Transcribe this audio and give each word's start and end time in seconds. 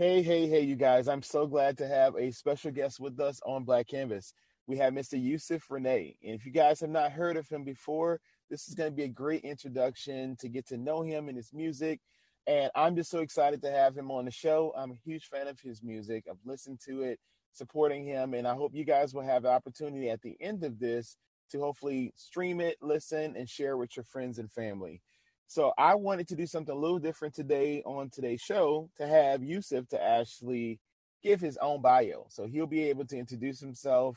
Hey, 0.00 0.22
hey, 0.22 0.48
hey, 0.48 0.62
you 0.62 0.76
guys. 0.76 1.08
I'm 1.08 1.20
so 1.20 1.46
glad 1.46 1.76
to 1.76 1.86
have 1.86 2.16
a 2.16 2.30
special 2.30 2.70
guest 2.70 3.00
with 3.00 3.20
us 3.20 3.38
on 3.44 3.64
Black 3.64 3.86
Canvas. 3.86 4.32
We 4.66 4.78
have 4.78 4.94
Mr. 4.94 5.22
Yusuf 5.22 5.70
Renee. 5.70 6.16
And 6.24 6.34
if 6.34 6.46
you 6.46 6.52
guys 6.52 6.80
have 6.80 6.88
not 6.88 7.12
heard 7.12 7.36
of 7.36 7.46
him 7.50 7.64
before, 7.64 8.18
this 8.48 8.66
is 8.66 8.74
going 8.74 8.88
to 8.88 8.96
be 8.96 9.02
a 9.02 9.08
great 9.08 9.44
introduction 9.44 10.36
to 10.36 10.48
get 10.48 10.66
to 10.68 10.78
know 10.78 11.02
him 11.02 11.28
and 11.28 11.36
his 11.36 11.52
music. 11.52 12.00
And 12.46 12.70
I'm 12.74 12.96
just 12.96 13.10
so 13.10 13.18
excited 13.18 13.60
to 13.60 13.70
have 13.70 13.94
him 13.94 14.10
on 14.10 14.24
the 14.24 14.30
show. 14.30 14.72
I'm 14.74 14.92
a 14.92 14.98
huge 15.04 15.26
fan 15.26 15.48
of 15.48 15.60
his 15.60 15.82
music. 15.82 16.24
I've 16.30 16.38
listened 16.46 16.80
to 16.86 17.02
it, 17.02 17.20
supporting 17.52 18.02
him. 18.02 18.32
And 18.32 18.48
I 18.48 18.54
hope 18.54 18.74
you 18.74 18.84
guys 18.84 19.12
will 19.12 19.20
have 19.20 19.42
the 19.42 19.50
opportunity 19.50 20.08
at 20.08 20.22
the 20.22 20.34
end 20.40 20.64
of 20.64 20.78
this 20.78 21.18
to 21.50 21.60
hopefully 21.60 22.14
stream 22.16 22.62
it, 22.62 22.78
listen, 22.80 23.36
and 23.36 23.46
share 23.46 23.76
with 23.76 23.94
your 23.98 24.04
friends 24.04 24.38
and 24.38 24.50
family. 24.50 25.02
So 25.50 25.72
I 25.76 25.96
wanted 25.96 26.28
to 26.28 26.36
do 26.36 26.46
something 26.46 26.72
a 26.72 26.78
little 26.78 27.00
different 27.00 27.34
today 27.34 27.82
on 27.84 28.08
today's 28.08 28.40
show 28.40 28.88
to 28.98 29.04
have 29.04 29.42
Yusuf 29.42 29.88
to 29.88 30.00
actually 30.00 30.78
give 31.24 31.40
his 31.40 31.56
own 31.56 31.82
bio. 31.82 32.26
So 32.28 32.46
he'll 32.46 32.68
be 32.68 32.84
able 32.84 33.04
to 33.06 33.18
introduce 33.18 33.58
himself 33.58 34.16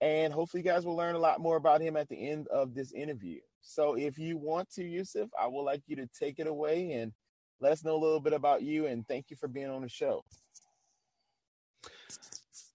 and 0.00 0.32
hopefully 0.32 0.62
you 0.62 0.70
guys 0.70 0.86
will 0.86 0.96
learn 0.96 1.16
a 1.16 1.18
lot 1.18 1.38
more 1.38 1.58
about 1.58 1.82
him 1.82 1.98
at 1.98 2.08
the 2.08 2.30
end 2.30 2.48
of 2.48 2.74
this 2.74 2.92
interview. 2.92 3.40
So 3.60 3.92
if 3.92 4.18
you 4.18 4.38
want 4.38 4.70
to, 4.70 4.82
Yusuf, 4.82 5.28
I 5.38 5.48
would 5.48 5.64
like 5.64 5.82
you 5.86 5.96
to 5.96 6.08
take 6.18 6.38
it 6.38 6.46
away 6.46 6.92
and 6.92 7.12
let 7.60 7.72
us 7.72 7.84
know 7.84 7.94
a 7.94 8.00
little 8.02 8.18
bit 8.18 8.32
about 8.32 8.62
you 8.62 8.86
and 8.86 9.06
thank 9.06 9.26
you 9.28 9.36
for 9.36 9.48
being 9.48 9.68
on 9.68 9.82
the 9.82 9.88
show. 9.90 10.24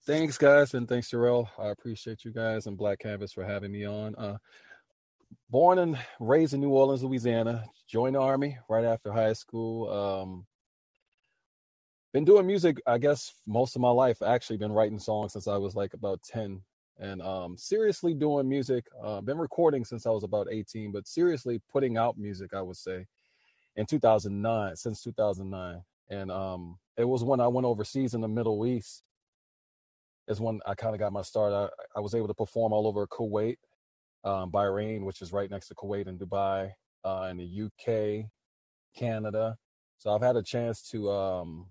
Thanks, 0.05 0.37
guys, 0.37 0.75
and 0.75 0.87
thanks, 0.87 1.09
Jarrell. 1.09 1.47
I 1.57 1.69
appreciate 1.69 2.23
you 2.23 2.31
guys 2.31 2.67
and 2.67 2.77
Black 2.77 2.99
Canvas 2.99 3.33
for 3.33 3.43
having 3.43 3.71
me 3.71 3.87
on. 3.87 4.13
Uh, 4.13 4.37
born 5.49 5.79
and 5.79 5.97
raised 6.19 6.53
in 6.53 6.61
New 6.61 6.69
Orleans, 6.69 7.03
Louisiana. 7.03 7.65
Joined 7.87 8.15
the 8.15 8.19
army 8.19 8.57
right 8.69 8.85
after 8.85 9.11
high 9.11 9.33
school. 9.33 9.89
Um, 9.89 10.45
been 12.13 12.25
doing 12.25 12.47
music, 12.47 12.81
I 12.87 12.97
guess, 12.97 13.33
most 13.45 13.75
of 13.75 13.81
my 13.81 13.89
life. 13.89 14.21
Actually, 14.21 14.57
been 14.57 14.71
writing 14.71 14.99
songs 14.99 15.33
since 15.33 15.47
I 15.47 15.57
was 15.57 15.75
like 15.75 15.93
about 15.93 16.21
ten, 16.23 16.61
and 16.97 17.21
um, 17.21 17.57
seriously 17.57 18.13
doing 18.13 18.47
music. 18.49 18.85
Uh, 19.03 19.21
been 19.21 19.37
recording 19.37 19.85
since 19.85 20.05
I 20.05 20.11
was 20.11 20.23
about 20.23 20.47
eighteen, 20.51 20.91
but 20.91 21.07
seriously 21.07 21.61
putting 21.71 21.97
out 21.97 22.17
music, 22.17 22.53
I 22.53 22.61
would 22.61 22.77
say, 22.77 23.05
in 23.75 23.85
2009. 23.85 24.75
Since 24.75 25.03
2009, 25.03 25.81
and 26.09 26.31
um, 26.31 26.77
it 26.97 27.05
was 27.05 27.23
when 27.23 27.39
I 27.39 27.47
went 27.47 27.65
overseas 27.65 28.13
in 28.13 28.21
the 28.21 28.27
Middle 28.27 28.65
East. 28.65 29.03
Is 30.27 30.41
when 30.41 30.59
I 30.65 30.73
kind 30.73 30.95
of 30.95 30.99
got 30.99 31.13
my 31.13 31.21
start. 31.21 31.53
I, 31.53 31.99
I 31.99 31.99
was 31.99 32.15
able 32.15 32.27
to 32.27 32.33
perform 32.33 32.73
all 32.73 32.87
over 32.87 33.05
Kuwait 33.05 33.57
um, 34.25 34.51
Bahrain, 34.51 35.05
which 35.05 35.21
is 35.21 35.31
right 35.31 35.49
next 35.49 35.67
to 35.69 35.75
Kuwait 35.75 36.07
and 36.07 36.19
Dubai, 36.19 36.71
uh, 37.03 37.27
in 37.31 37.37
the 37.37 37.63
UK, 37.65 38.25
Canada. 38.97 39.55
So 39.97 40.13
I've 40.13 40.21
had 40.21 40.35
a 40.35 40.43
chance 40.43 40.81
to 40.89 41.09
um, 41.11 41.67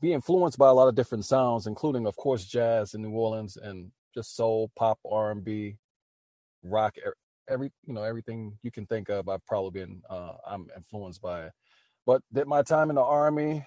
be 0.00 0.12
influenced 0.12 0.58
by 0.58 0.68
a 0.68 0.74
lot 0.74 0.88
of 0.88 0.94
different 0.94 1.24
sounds, 1.24 1.66
including, 1.66 2.06
of 2.06 2.16
course, 2.16 2.44
jazz 2.44 2.94
in 2.94 3.02
New 3.02 3.12
Orleans 3.12 3.56
and 3.56 3.90
just 4.14 4.36
soul, 4.36 4.70
pop, 4.76 4.98
R 5.10 5.30
and 5.30 5.42
B, 5.42 5.76
rock, 6.62 6.96
every 7.48 7.70
you 7.86 7.94
know 7.94 8.02
everything 8.02 8.58
you 8.62 8.70
can 8.70 8.86
think 8.86 9.08
of. 9.08 9.28
I've 9.28 9.44
probably 9.46 9.80
been 9.80 10.02
uh, 10.10 10.32
I'm 10.46 10.66
influenced 10.76 11.22
by 11.22 11.46
it. 11.46 11.52
But 12.04 12.22
did 12.32 12.46
my 12.46 12.62
time 12.62 12.90
in 12.90 12.96
the 12.96 13.02
army 13.02 13.66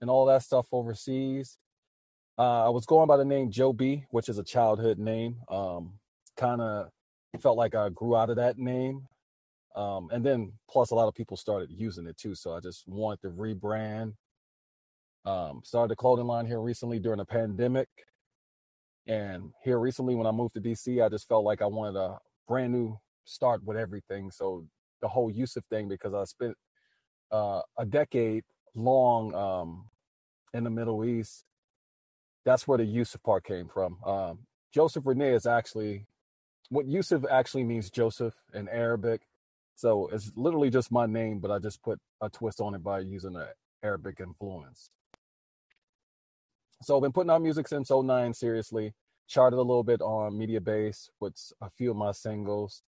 and 0.00 0.10
all 0.10 0.26
that 0.26 0.42
stuff 0.42 0.66
overseas. 0.72 1.58
Uh, 2.38 2.66
I 2.66 2.68
was 2.68 2.84
going 2.84 3.08
by 3.08 3.16
the 3.16 3.24
name 3.24 3.50
Joe 3.50 3.72
B, 3.72 4.04
which 4.10 4.28
is 4.28 4.38
a 4.38 4.44
childhood 4.44 4.98
name. 4.98 5.36
Um, 5.48 5.94
kind 6.36 6.60
of 6.60 6.90
felt 7.36 7.56
like 7.56 7.74
I 7.74 7.88
grew 7.90 8.16
out 8.16 8.30
of 8.30 8.36
that 8.36 8.58
name. 8.58 9.06
Um, 9.74 10.08
and 10.10 10.24
then 10.24 10.52
plus 10.70 10.90
a 10.90 10.94
lot 10.94 11.08
of 11.08 11.14
people 11.14 11.36
started 11.36 11.70
using 11.70 12.06
it 12.06 12.16
too. 12.16 12.34
So 12.34 12.54
I 12.54 12.60
just 12.60 12.88
wanted 12.88 13.20
to 13.22 13.30
rebrand. 13.30 14.14
Um, 15.24 15.60
started 15.64 15.92
a 15.92 15.96
clothing 15.96 16.26
line 16.26 16.46
here 16.46 16.60
recently 16.60 16.98
during 16.98 17.18
the 17.18 17.26
pandemic. 17.26 17.88
And 19.06 19.52
here 19.62 19.78
recently 19.78 20.14
when 20.14 20.26
I 20.26 20.30
moved 20.30 20.54
to 20.54 20.60
DC, 20.60 21.04
I 21.04 21.08
just 21.08 21.28
felt 21.28 21.44
like 21.44 21.62
I 21.62 21.66
wanted 21.66 21.98
a 21.98 22.18
brand 22.48 22.72
new 22.72 22.98
start 23.24 23.62
with 23.64 23.76
everything. 23.76 24.30
So 24.30 24.66
the 25.02 25.08
whole 25.08 25.30
Yusuf 25.30 25.64
thing, 25.68 25.88
because 25.88 26.14
I 26.14 26.24
spent 26.24 26.54
uh, 27.30 27.60
a 27.78 27.84
decade 27.84 28.44
long 28.74 29.34
um, 29.34 29.84
in 30.54 30.64
the 30.64 30.70
Middle 30.70 31.04
East, 31.04 31.44
that's 32.44 32.66
where 32.66 32.78
the 32.78 32.84
Yusuf 32.84 33.22
part 33.22 33.44
came 33.44 33.68
from. 33.68 33.98
Um, 34.04 34.38
Joseph 34.72 35.04
Renee 35.06 35.34
is 35.34 35.46
actually 35.46 36.06
what 36.70 36.86
Yusuf 36.86 37.24
actually 37.30 37.64
means 37.64 37.90
Joseph 37.90 38.34
in 38.54 38.68
Arabic. 38.68 39.22
So 39.76 40.08
it's 40.08 40.32
literally 40.36 40.70
just 40.70 40.90
my 40.90 41.06
name, 41.06 41.38
but 41.38 41.50
I 41.50 41.58
just 41.58 41.82
put 41.82 41.98
a 42.20 42.30
twist 42.30 42.60
on 42.60 42.74
it 42.74 42.82
by 42.82 43.00
using 43.00 43.36
an 43.36 43.46
Arabic 43.82 44.20
influence. 44.20 44.90
So 46.82 46.96
I've 46.96 47.02
been 47.02 47.12
putting 47.12 47.30
out 47.30 47.42
music 47.42 47.68
since 47.68 47.90
09, 47.90 48.34
seriously. 48.34 48.94
Charted 49.28 49.58
a 49.58 49.62
little 49.62 49.82
bit 49.84 50.00
on 50.00 50.34
Mediabase 50.34 51.08
with 51.20 51.34
a 51.60 51.70
few 51.70 51.90
of 51.90 51.96
my 51.96 52.12
singles. 52.12 52.82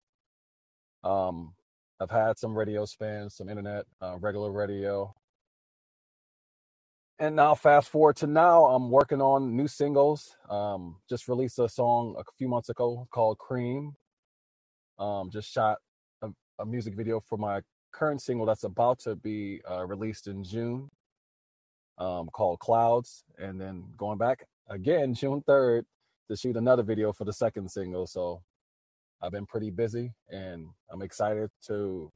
Um, 1.03 1.55
I've 2.01 2.11
had 2.11 2.39
some 2.39 2.57
radio 2.57 2.85
spins, 2.85 3.35
some 3.35 3.49
internet, 3.49 3.87
uh, 4.01 4.17
regular 4.19 4.53
radio 4.53 5.15
and 7.19 7.35
now 7.35 7.55
fast 7.55 7.89
forward 7.91 8.17
to 8.17 8.27
now 8.27 8.67
i'm 8.67 8.91
working 8.91 9.21
on 9.21 9.57
new 9.57 9.69
singles. 9.69 10.37
Um 10.49 10.97
just 11.09 11.29
released 11.29 11.59
a 11.59 11.69
song 11.69 12.15
a 12.19 12.25
few 12.37 12.49
months 12.49 12.69
ago 12.69 13.07
called 13.11 13.39
cream. 13.39 13.95
Um 14.99 15.31
just 15.31 15.51
shot 15.53 15.79
a, 16.23 16.29
a 16.59 16.67
music 16.67 16.95
video 16.95 17.21
for 17.21 17.39
my 17.39 17.61
current 17.93 18.21
single 18.23 18.47
that's 18.47 18.65
about 18.65 18.99
to 19.01 19.17
be 19.17 19.61
uh, 19.69 19.85
released 19.87 20.27
in 20.29 20.45
june 20.45 20.91
um 21.99 22.29
called 22.33 22.61
clouds. 22.61 23.25
And 23.39 23.61
then 23.61 23.85
going 23.97 24.19
back 24.19 24.47
again 24.69 25.15
june 25.15 25.43
3rd 25.49 25.85
to 26.29 26.37
shoot 26.37 26.57
another 26.57 26.83
video 26.83 27.13
for 27.13 27.25
the 27.25 27.33
second 27.33 27.71
single. 27.71 28.07
So 28.07 28.43
i've 29.23 29.33
been 29.33 29.47
pretty 29.47 29.71
busy 29.71 30.13
and 30.31 30.69
i'm 30.91 31.03
excited 31.03 31.51
to 31.67 32.13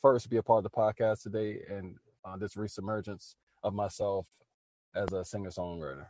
first 0.00 0.30
be 0.30 0.36
a 0.36 0.42
part 0.42 0.64
of 0.64 0.70
the 0.70 0.70
podcast 0.70 1.22
today 1.22 1.60
and 1.68 1.96
uh, 2.24 2.36
this 2.36 2.56
resurgence 2.56 3.34
of 3.62 3.74
myself 3.74 4.26
as 4.94 5.12
a 5.12 5.24
singer 5.24 5.50
songwriter. 5.50 6.06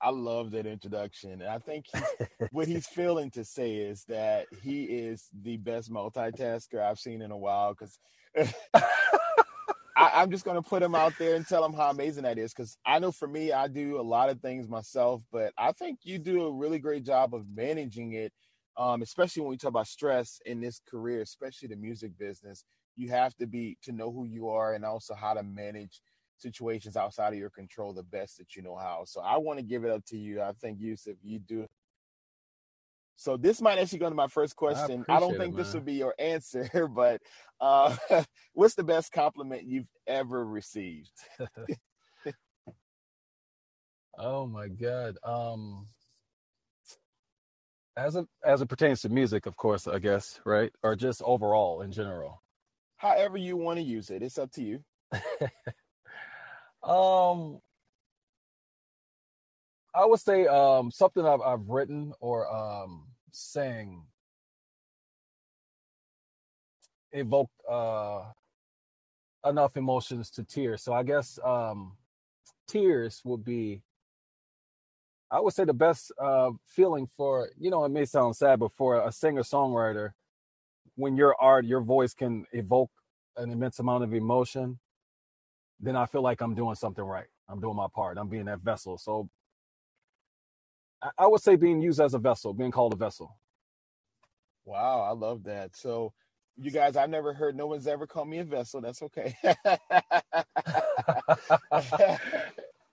I 0.00 0.10
love 0.10 0.50
that 0.50 0.66
introduction. 0.66 1.30
And 1.30 1.44
I 1.44 1.58
think 1.58 1.86
he's, 1.92 2.28
what 2.50 2.66
he's 2.66 2.88
feeling 2.88 3.30
to 3.32 3.44
say 3.44 3.76
is 3.76 4.04
that 4.08 4.46
he 4.62 4.84
is 4.84 5.28
the 5.42 5.56
best 5.58 5.92
multitasker 5.92 6.82
I've 6.82 6.98
seen 6.98 7.22
in 7.22 7.30
a 7.30 7.36
while. 7.36 7.74
Because 7.74 7.98
I'm 9.96 10.30
just 10.30 10.44
going 10.44 10.60
to 10.60 10.68
put 10.68 10.82
him 10.82 10.96
out 10.96 11.12
there 11.18 11.36
and 11.36 11.46
tell 11.46 11.64
him 11.64 11.72
how 11.72 11.90
amazing 11.90 12.24
that 12.24 12.38
is. 12.38 12.52
Because 12.52 12.76
I 12.84 12.98
know 12.98 13.12
for 13.12 13.28
me, 13.28 13.52
I 13.52 13.68
do 13.68 14.00
a 14.00 14.02
lot 14.02 14.28
of 14.28 14.40
things 14.40 14.68
myself, 14.68 15.22
but 15.30 15.52
I 15.56 15.70
think 15.70 16.00
you 16.02 16.18
do 16.18 16.46
a 16.46 16.52
really 16.52 16.80
great 16.80 17.04
job 17.04 17.32
of 17.32 17.46
managing 17.54 18.14
it, 18.14 18.32
um, 18.76 19.02
especially 19.02 19.42
when 19.42 19.50
we 19.50 19.56
talk 19.56 19.68
about 19.68 19.86
stress 19.86 20.40
in 20.44 20.60
this 20.60 20.80
career, 20.90 21.22
especially 21.22 21.68
the 21.68 21.76
music 21.76 22.18
business 22.18 22.64
you 22.96 23.10
have 23.10 23.34
to 23.36 23.46
be 23.46 23.76
to 23.82 23.92
know 23.92 24.12
who 24.12 24.24
you 24.24 24.48
are 24.48 24.74
and 24.74 24.84
also 24.84 25.14
how 25.14 25.34
to 25.34 25.42
manage 25.42 26.00
situations 26.38 26.96
outside 26.96 27.32
of 27.32 27.38
your 27.38 27.50
control 27.50 27.92
the 27.92 28.02
best 28.02 28.38
that 28.38 28.56
you 28.56 28.62
know 28.62 28.76
how. 28.76 29.04
So 29.06 29.20
I 29.20 29.38
want 29.38 29.58
to 29.58 29.64
give 29.64 29.84
it 29.84 29.90
up 29.90 30.04
to 30.06 30.18
you. 30.18 30.42
I 30.42 30.52
think 30.52 30.78
Yusuf, 30.80 31.16
you 31.22 31.38
do. 31.38 31.66
So 33.16 33.36
this 33.36 33.60
might 33.62 33.78
actually 33.78 34.00
go 34.00 34.08
to 34.08 34.14
my 34.14 34.26
first 34.26 34.56
question. 34.56 35.04
I, 35.08 35.16
I 35.16 35.20
don't 35.20 35.36
think 35.38 35.54
it, 35.54 35.56
this 35.56 35.72
would 35.74 35.84
be 35.84 35.92
your 35.94 36.14
answer, 36.18 36.88
but 36.94 37.22
uh, 37.60 37.96
what's 38.52 38.74
the 38.74 38.82
best 38.82 39.12
compliment 39.12 39.62
you've 39.64 39.86
ever 40.06 40.44
received? 40.44 41.12
oh 44.18 44.46
my 44.46 44.68
god. 44.68 45.16
Um 45.22 45.86
as 47.96 48.16
it 48.16 48.26
as 48.44 48.62
it 48.62 48.68
pertains 48.68 49.02
to 49.02 49.08
music, 49.08 49.46
of 49.46 49.56
course, 49.56 49.86
I 49.86 49.98
guess, 49.98 50.40
right? 50.44 50.72
Or 50.82 50.96
just 50.96 51.22
overall 51.22 51.82
in 51.82 51.92
general 51.92 52.42
however 53.02 53.36
you 53.36 53.56
want 53.56 53.78
to 53.78 53.82
use 53.82 54.10
it. 54.10 54.22
It's 54.22 54.38
up 54.38 54.52
to 54.52 54.62
you. 54.62 54.78
um, 56.88 57.58
I 59.94 60.06
would 60.06 60.20
say 60.20 60.46
um 60.46 60.90
something 60.90 61.26
I've 61.26 61.40
I've 61.40 61.68
written 61.68 62.12
or 62.20 62.50
um 62.50 63.08
sang 63.32 64.04
evoked 67.10 67.60
uh 67.68 68.22
enough 69.44 69.76
emotions 69.76 70.30
to 70.30 70.44
tears. 70.44 70.82
So 70.82 70.94
I 70.94 71.02
guess 71.02 71.38
um 71.44 71.96
tears 72.68 73.20
would 73.24 73.44
be 73.44 73.82
I 75.30 75.40
would 75.40 75.52
say 75.54 75.64
the 75.64 75.74
best 75.74 76.12
uh 76.18 76.52
feeling 76.66 77.08
for 77.16 77.50
you 77.58 77.70
know 77.70 77.84
it 77.84 77.90
may 77.90 78.04
sound 78.04 78.36
sad 78.36 78.60
but 78.60 78.72
for 78.72 79.06
a 79.06 79.10
singer 79.10 79.42
songwriter 79.42 80.12
when 80.96 81.16
your 81.16 81.34
art, 81.40 81.64
your 81.66 81.80
voice 81.82 82.14
can 82.14 82.44
evoke 82.52 82.90
an 83.36 83.50
immense 83.50 83.78
amount 83.80 84.04
of 84.04 84.14
emotion, 84.14 84.78
then 85.80 85.96
I 85.96 86.06
feel 86.06 86.22
like 86.22 86.40
I'm 86.42 86.54
doing 86.54 86.74
something 86.76 87.04
right. 87.04 87.26
I'm 87.48 87.60
doing 87.60 87.76
my 87.76 87.86
part. 87.94 88.18
I'm 88.18 88.28
being 88.28 88.44
that 88.46 88.60
vessel. 88.60 88.98
So 88.98 89.28
I 91.02 91.10
would 91.28 91.42
say 91.42 91.56
being 91.56 91.82
used 91.82 92.00
as 92.00 92.14
a 92.14 92.20
vessel, 92.20 92.54
being 92.54 92.72
called 92.72 92.94
a 92.94 92.96
vessel. 92.96 93.38
Wow, 94.66 95.02
I 95.02 95.12
love 95.12 95.44
that. 95.44 95.76
So 95.76 96.14
You 96.58 96.70
guys, 96.70 96.96
I've 96.96 97.10
never 97.10 97.34
heard 97.34 97.56
no 97.56 97.66
one's 97.66 97.88
ever 97.88 98.06
called 98.06 98.28
me 98.28 98.38
a 98.38 98.44
vessel. 98.44 98.82
That's 98.82 99.02
okay. 99.02 99.36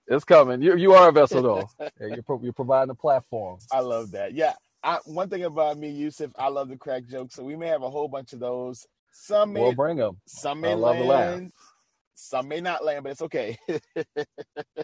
it's 0.08 0.26
coming. 0.26 0.62
You 0.62 0.78
you 0.78 0.94
are 0.94 1.10
a 1.10 1.14
vessel 1.14 1.44
though. 1.44 1.72
you're 2.02 2.24
pro- 2.24 2.44
you're 2.44 2.54
providing 2.54 2.92
a 2.92 2.96
platform. 2.96 3.62
I 3.72 3.80
love 3.82 4.12
that. 4.12 4.34
Yeah. 4.34 4.54
I, 4.84 5.00
one 5.06 5.30
thing 5.30 5.44
about 5.44 5.78
me, 5.78 5.90
Yusuf, 5.90 6.32
I 6.38 6.48
love 6.50 6.70
the 6.70 6.78
crack 6.78 7.06
jokes. 7.06 7.36
So 7.36 7.44
we 7.44 7.56
may 7.56 7.68
have 7.68 7.84
a 7.84 7.90
whole 7.90 8.08
bunch 8.08 8.34
of 8.34 8.40
those. 8.40 8.86
Some 9.12 9.54
may 9.54 9.62
we'll 9.62 9.74
bring 9.74 9.98
them. 9.98 10.18
Some 10.28 10.62
may 10.62 10.72
I 10.72 10.76
love 10.76 11.00
land. 11.00 11.52
Some 12.16 12.50
may 12.50 12.60
not 12.60 12.84
land, 12.84 13.04
but 13.04 13.12
it's 13.12 13.22
okay. 13.22 13.58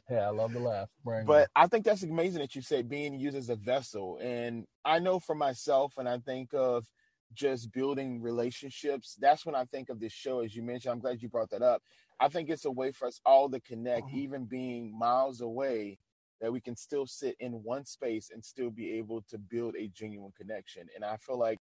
yeah, 0.10 0.28
I 0.28 0.30
love 0.30 0.54
the 0.54 0.60
laugh. 0.60 0.88
Bring 1.04 1.26
but 1.26 1.40
them. 1.40 1.48
I 1.56 1.68
think 1.68 1.86
that's 1.86 2.04
amazing 2.04 2.40
that 2.40 2.56
you 2.56 2.62
say 2.62 2.82
being 2.82 3.20
used 3.20 3.36
as 3.36 3.50
a 3.50 3.56
vessel. 3.56 4.18
And 4.22 4.66
I 4.86 5.00
know 5.00 5.20
for 5.20 5.36
myself, 5.36 5.94
and 5.98 6.08
I 6.08 6.20
think 6.20 6.54
of 6.54 6.86
just 7.34 7.72
building 7.74 8.22
relationships. 8.22 9.18
That's 9.20 9.46
when 9.46 9.56
I 9.56 9.66
think 9.66 9.90
of 9.90 10.00
this 10.00 10.14
show, 10.14 10.40
as 10.40 10.56
you 10.56 10.64
mentioned. 10.64 10.94
I'm 10.94 11.00
glad 11.00 11.22
you 11.22 11.30
brought 11.30 11.50
that 11.52 11.62
up. 11.62 11.82
I 12.20 12.30
think 12.30 12.50
it's 12.50 12.66
a 12.66 12.72
way 12.72 12.92
for 12.92 13.08
us 13.08 13.20
all 13.26 13.50
to 13.50 13.60
connect, 13.60 14.08
mm-hmm. 14.08 14.18
even 14.18 14.46
being 14.46 14.98
miles 14.98 15.42
away, 15.42 15.98
that 16.46 16.52
we 16.52 16.62
can 16.62 16.76
still 16.76 17.08
sit 17.08 17.36
in 17.40 17.64
one 17.64 17.84
space 17.86 18.30
and 18.32 18.46
still 18.46 18.70
be 18.70 18.92
able 19.00 19.24
to 19.24 19.40
build 19.40 19.74
a 19.76 19.88
genuine 19.88 20.32
connection. 20.38 20.88
And 20.94 21.04
I 21.04 21.18
feel 21.18 21.40
like 21.40 21.58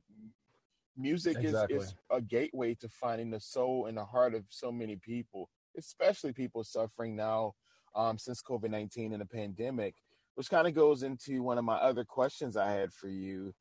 music 0.95 1.39
exactly. 1.41 1.79
is, 1.79 1.85
is 1.85 1.95
a 2.11 2.21
gateway 2.21 2.75
to 2.75 2.89
finding 2.91 3.31
the 3.31 3.41
soul 3.41 3.87
and 3.87 3.97
the 3.97 4.05
heart 4.05 4.35
of 4.35 4.45
so 4.51 4.71
many 4.71 4.97
people, 4.97 5.49
especially 5.79 6.35
people 6.35 6.63
suffering 6.65 7.17
now 7.17 7.55
um, 7.95 8.19
since 8.19 8.43
COVID 8.43 8.69
19 8.69 9.15
and 9.15 9.23
the 9.23 9.27
pandemic, 9.27 9.95
which 10.35 10.51
kind 10.51 10.69
of 10.69 10.75
goes 10.75 11.03
into 11.03 11.43
one 11.43 11.57
of 11.57 11.65
my 11.65 11.77
other 11.77 12.05
questions 12.05 12.55
I 12.55 12.71
had 12.71 12.93
for 12.93 13.09
you 13.09 13.55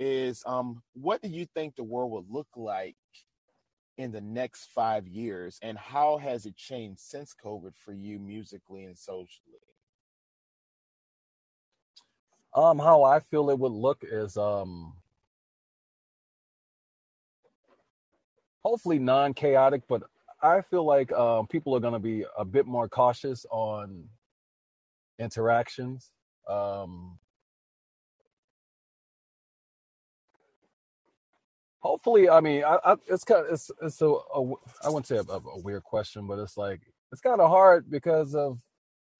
is 0.00 0.42
um, 0.44 0.82
what 0.94 1.22
do 1.22 1.28
you 1.28 1.46
think 1.54 1.76
the 1.76 1.84
world 1.84 2.10
will 2.10 2.26
look 2.28 2.48
like 2.56 2.96
in 3.96 4.10
the 4.10 4.20
next 4.20 4.72
five 4.74 5.06
years 5.06 5.56
and 5.62 5.78
how 5.78 6.18
has 6.18 6.46
it 6.46 6.56
changed 6.56 6.98
since 6.98 7.32
covid 7.32 7.76
for 7.76 7.92
you 7.92 8.18
musically 8.18 8.86
and 8.86 8.98
socially 8.98 9.54
um 12.54 12.78
how 12.78 13.02
i 13.02 13.20
feel 13.20 13.50
it 13.50 13.58
would 13.58 13.72
look 13.72 14.02
is 14.02 14.36
um 14.36 14.92
hopefully 18.64 18.98
non-chaotic 18.98 19.82
but 19.88 20.02
i 20.42 20.60
feel 20.60 20.84
like 20.84 21.12
um, 21.12 21.46
people 21.46 21.74
are 21.74 21.80
going 21.80 21.92
to 21.92 21.98
be 21.98 22.24
a 22.38 22.44
bit 22.44 22.66
more 22.66 22.88
cautious 22.88 23.44
on 23.50 24.04
interactions 25.18 26.10
um 26.48 27.18
hopefully, 31.84 32.28
I 32.28 32.40
mean, 32.40 32.64
I, 32.64 32.78
I, 32.84 32.96
it's 33.08 33.24
kind 33.24 33.46
of 33.46 33.52
it's 33.52 33.70
it's 33.80 34.00
a, 34.00 34.06
a 34.06 34.52
I 34.82 34.88
wouldn't 34.88 35.06
say 35.06 35.16
a, 35.16 35.20
a, 35.20 35.60
weird 35.60 35.84
question, 35.84 36.26
but 36.26 36.38
it's 36.38 36.56
like 36.56 36.80
it's 37.12 37.20
kind 37.20 37.40
of 37.40 37.50
hard 37.50 37.90
because 37.90 38.34
of 38.34 38.58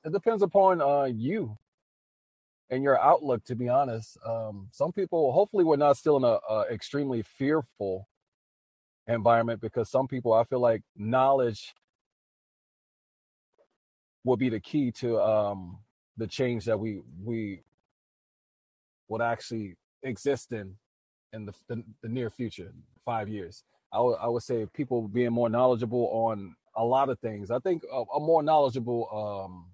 it 0.04 0.12
depends 0.12 0.42
upon 0.42 0.80
uh, 0.80 1.04
you 1.04 1.56
and 2.70 2.82
your 2.82 3.00
outlook. 3.00 3.44
To 3.44 3.54
be 3.54 3.68
honest, 3.68 4.18
um, 4.26 4.68
some 4.72 4.92
people 4.92 5.32
hopefully 5.32 5.64
we're 5.64 5.76
not 5.76 5.96
still 5.96 6.16
in 6.16 6.24
a, 6.24 6.38
a 6.48 6.66
extremely 6.72 7.22
fearful 7.22 8.08
environment 9.06 9.60
because 9.60 9.90
some 9.90 10.08
people 10.08 10.32
I 10.32 10.44
feel 10.44 10.60
like 10.60 10.82
knowledge 10.96 11.74
will 14.24 14.36
be 14.36 14.48
the 14.48 14.60
key 14.60 14.90
to 14.90 15.20
um, 15.20 15.78
the 16.16 16.26
change 16.26 16.64
that 16.64 16.78
we 16.78 17.00
we 17.22 17.62
would 19.08 19.20
actually 19.20 19.76
exist 20.02 20.52
in 20.52 20.76
in 21.32 21.46
the, 21.46 21.52
the, 21.68 21.82
the 22.02 22.08
near 22.08 22.30
future, 22.30 22.72
five 23.04 23.28
years. 23.28 23.64
I 23.92 24.00
would 24.00 24.16
would 24.22 24.42
say 24.42 24.66
people 24.72 25.06
being 25.08 25.32
more 25.32 25.48
knowledgeable 25.48 26.08
on 26.08 26.56
a 26.76 26.84
lot 26.84 27.08
of 27.08 27.18
things. 27.20 27.50
I 27.50 27.58
think 27.58 27.82
a, 27.92 28.02
a 28.16 28.20
more 28.20 28.42
knowledgeable 28.42 29.08
um, 29.12 29.66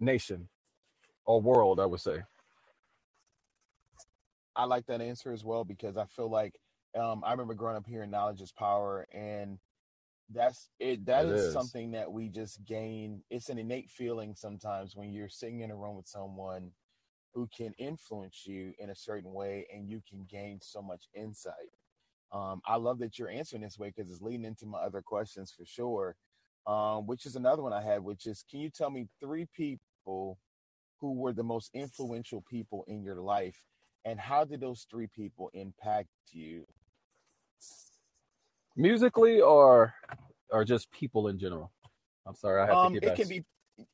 nation 0.00 0.48
or 1.26 1.40
world, 1.40 1.78
I 1.80 1.86
would 1.86 2.00
say. 2.00 2.22
I 4.56 4.64
like 4.64 4.86
that 4.86 5.00
answer 5.00 5.32
as 5.32 5.44
well 5.44 5.64
because 5.64 5.96
I 5.96 6.06
feel 6.06 6.28
like 6.30 6.54
um, 6.98 7.22
I 7.24 7.30
remember 7.30 7.54
growing 7.54 7.76
up 7.76 7.86
here 7.86 7.98
hearing 7.98 8.10
knowledge 8.10 8.40
is 8.40 8.52
power, 8.52 9.06
and 9.12 9.58
that's 10.32 10.68
it. 10.80 11.06
That 11.06 11.26
it 11.26 11.32
is, 11.32 11.46
is 11.46 11.52
something 11.52 11.92
that 11.92 12.10
we 12.10 12.28
just 12.28 12.64
gain. 12.64 13.22
It's 13.30 13.48
an 13.48 13.58
innate 13.58 13.90
feeling 13.90 14.34
sometimes 14.34 14.96
when 14.96 15.12
you're 15.12 15.28
sitting 15.28 15.60
in 15.60 15.70
a 15.70 15.76
room 15.76 15.96
with 15.96 16.08
someone 16.08 16.72
who 17.32 17.48
can 17.56 17.72
influence 17.78 18.44
you 18.44 18.72
in 18.78 18.90
a 18.90 18.94
certain 18.94 19.32
way 19.32 19.66
and 19.72 19.88
you 19.88 20.02
can 20.08 20.26
gain 20.28 20.58
so 20.60 20.82
much 20.82 21.04
insight. 21.14 21.54
Um, 22.32 22.60
I 22.66 22.76
love 22.76 22.98
that 23.00 23.18
you're 23.18 23.30
answering 23.30 23.62
this 23.62 23.78
way 23.78 23.92
because 23.94 24.10
it's 24.10 24.20
leading 24.20 24.44
into 24.44 24.66
my 24.66 24.78
other 24.78 25.02
questions 25.02 25.52
for 25.56 25.64
sure. 25.64 26.16
Um, 26.66 27.06
which 27.06 27.24
is 27.24 27.36
another 27.36 27.62
one 27.62 27.72
I 27.72 27.82
had, 27.82 28.04
which 28.04 28.26
is 28.26 28.44
can 28.48 28.60
you 28.60 28.68
tell 28.68 28.90
me 28.90 29.08
three 29.20 29.46
people 30.00 30.38
who 31.00 31.12
were 31.12 31.32
the 31.32 31.42
most 31.42 31.70
influential 31.74 32.42
people 32.48 32.84
in 32.88 33.02
your 33.02 33.16
life 33.16 33.56
and 34.04 34.18
how 34.18 34.44
did 34.44 34.60
those 34.60 34.86
three 34.90 35.06
people 35.06 35.50
impact 35.52 36.08
you? 36.30 36.64
Musically 38.76 39.40
or 39.40 39.94
or 40.50 40.64
just 40.64 40.90
people 40.90 41.28
in 41.28 41.38
general? 41.38 41.70
I'm 42.26 42.34
sorry, 42.34 42.62
I 42.62 42.66
have 42.66 42.76
um, 42.76 42.94
to 42.94 43.00
get 43.00 43.12
It 43.12 43.16
can 43.16 43.28
be 43.28 43.44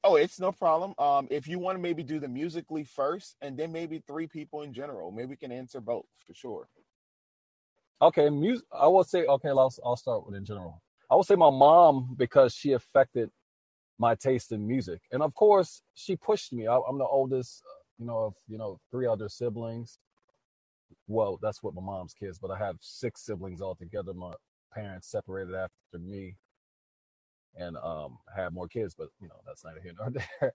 Oh, 0.03 0.17
it's 0.17 0.41
no 0.41 0.51
problem. 0.51 0.95
Um, 0.99 1.29
if 1.31 1.47
you 1.47 1.61
want 1.61 1.79
to 1.79 1.83
maybe 1.83 2.03
do 2.03 2.19
the 2.19 2.27
musically 2.27 2.83
first, 2.83 3.37
and 3.41 3.57
then 3.57 3.71
maybe 3.71 4.03
three 4.05 4.27
people 4.27 4.63
in 4.63 4.73
general, 4.73 5.13
maybe 5.13 5.29
we 5.29 5.37
can 5.37 5.53
answer 5.53 5.81
both 5.81 6.07
for 6.27 6.35
sure. 6.35 6.69
Okay, 8.03 8.29
music. 8.29 8.67
I 8.73 8.89
will 8.89 9.05
say 9.05 9.27
okay. 9.27 9.51
I'll 9.51 9.73
I'll 9.85 9.97
start 9.97 10.27
with 10.27 10.35
in 10.35 10.45
general. 10.45 10.83
I 11.09 11.15
will 11.15 11.23
say 11.23 11.37
my 11.37 11.51
mom 11.51 12.17
because 12.19 12.53
she 12.53 12.73
affected 12.73 13.31
my 13.99 14.15
taste 14.15 14.53
in 14.53 14.67
music, 14.67 15.01
and 15.13 15.23
of 15.23 15.35
course 15.35 15.83
she 15.95 16.17
pushed 16.17 16.53
me. 16.53 16.67
I, 16.67 16.77
am 16.89 16.99
the 16.99 17.07
oldest, 17.07 17.63
you 17.99 18.07
know, 18.07 18.19
of 18.19 18.35
you 18.49 18.59
know 18.59 18.79
three 18.91 19.07
other 19.07 19.29
siblings. 19.29 19.99
Well, 21.09 21.39
that's 21.43 21.63
what 21.63 21.75
my 21.75 21.83
mom's 21.83 22.15
kids, 22.15 22.39
but 22.39 22.51
I 22.51 22.59
have 22.59 22.77
six 22.81 23.25
siblings 23.25 23.61
altogether. 23.61 24.13
My 24.13 24.33
parents 24.75 25.11
separated 25.11 25.55
after 25.55 25.99
me 25.99 26.37
and 27.57 27.77
um, 27.79 28.19
had 28.35 28.53
more 28.53 28.69
kids, 28.69 28.95
but 28.97 29.09
you 29.21 29.29
know 29.29 29.41
that's 29.47 29.65
neither 29.65 29.81
here 29.81 29.93
nor 29.99 30.11
there. 30.41 30.53